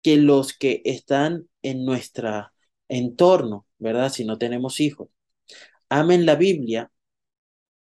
que 0.03 0.17
los 0.17 0.55
que 0.55 0.83
están 0.85 1.49
en 1.63 1.85
nuestro 1.85 2.51
entorno, 2.87 3.65
¿verdad? 3.79 4.11
Si 4.11 4.25
no 4.25 4.37
tenemos 4.37 4.79
hijos, 4.79 5.09
amen 5.89 6.27
la 6.27 6.35
Biblia, 6.35 6.91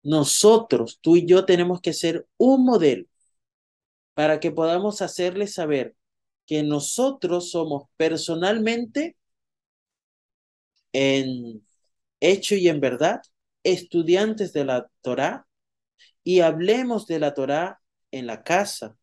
nosotros, 0.03 0.99
tú 1.01 1.17
y 1.17 1.27
yo, 1.27 1.45
tenemos 1.45 1.81
que 1.81 1.93
ser 1.93 2.27
un 2.37 2.65
modelo 2.65 3.07
para 4.15 4.41
que 4.41 4.51
podamos 4.51 5.01
hacerles 5.01 5.55
saber 5.55 5.95
que 6.45 6.65
nosotros 6.65 7.51
somos 7.51 7.85
personalmente, 7.97 9.17
en 10.93 11.65
hecho 12.19 12.57
y 12.57 12.69
en 12.69 12.81
verdad, 12.81 13.21
estudiantes 13.63 14.53
de 14.53 14.65
la 14.65 14.91
Torá 15.03 15.47
y 16.25 16.41
hablemos 16.41 17.07
de 17.07 17.21
la 17.21 17.35
Torá 17.35 17.81
en 18.11 18.27
la 18.27 18.43
casa, 18.43 18.97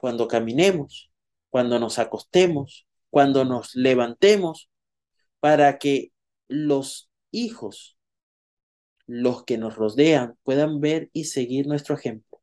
cuando 0.00 0.28
caminemos, 0.28 1.10
cuando 1.50 1.78
nos 1.78 1.98
acostemos, 1.98 2.86
cuando 3.10 3.44
nos 3.44 3.74
levantemos, 3.74 4.70
para 5.40 5.78
que 5.78 6.12
los 6.48 7.10
hijos, 7.32 7.97
los 9.08 9.44
que 9.44 9.58
nos 9.58 9.74
rodean, 9.74 10.36
puedan 10.44 10.80
ver 10.80 11.10
y 11.12 11.24
seguir 11.24 11.66
nuestro 11.66 11.96
ejemplo. 11.96 12.40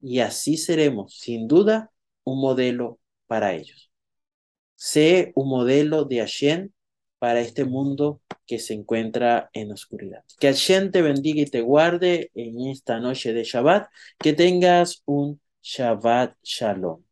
Y 0.00 0.20
así 0.20 0.56
seremos, 0.56 1.18
sin 1.18 1.48
duda, 1.48 1.90
un 2.24 2.40
modelo 2.40 3.00
para 3.26 3.52
ellos. 3.54 3.90
Sé 4.76 5.32
un 5.34 5.48
modelo 5.48 6.04
de 6.04 6.20
Hashem 6.20 6.70
para 7.18 7.40
este 7.40 7.64
mundo 7.64 8.20
que 8.46 8.58
se 8.58 8.74
encuentra 8.74 9.50
en 9.52 9.72
oscuridad. 9.72 10.24
Que 10.38 10.48
Hashem 10.48 10.90
te 10.90 11.02
bendiga 11.02 11.42
y 11.42 11.46
te 11.46 11.62
guarde 11.62 12.30
en 12.34 12.60
esta 12.68 13.00
noche 13.00 13.32
de 13.32 13.44
Shabbat. 13.44 13.88
Que 14.18 14.34
tengas 14.34 15.02
un 15.06 15.40
Shabbat 15.62 16.36
Shalom. 16.42 17.03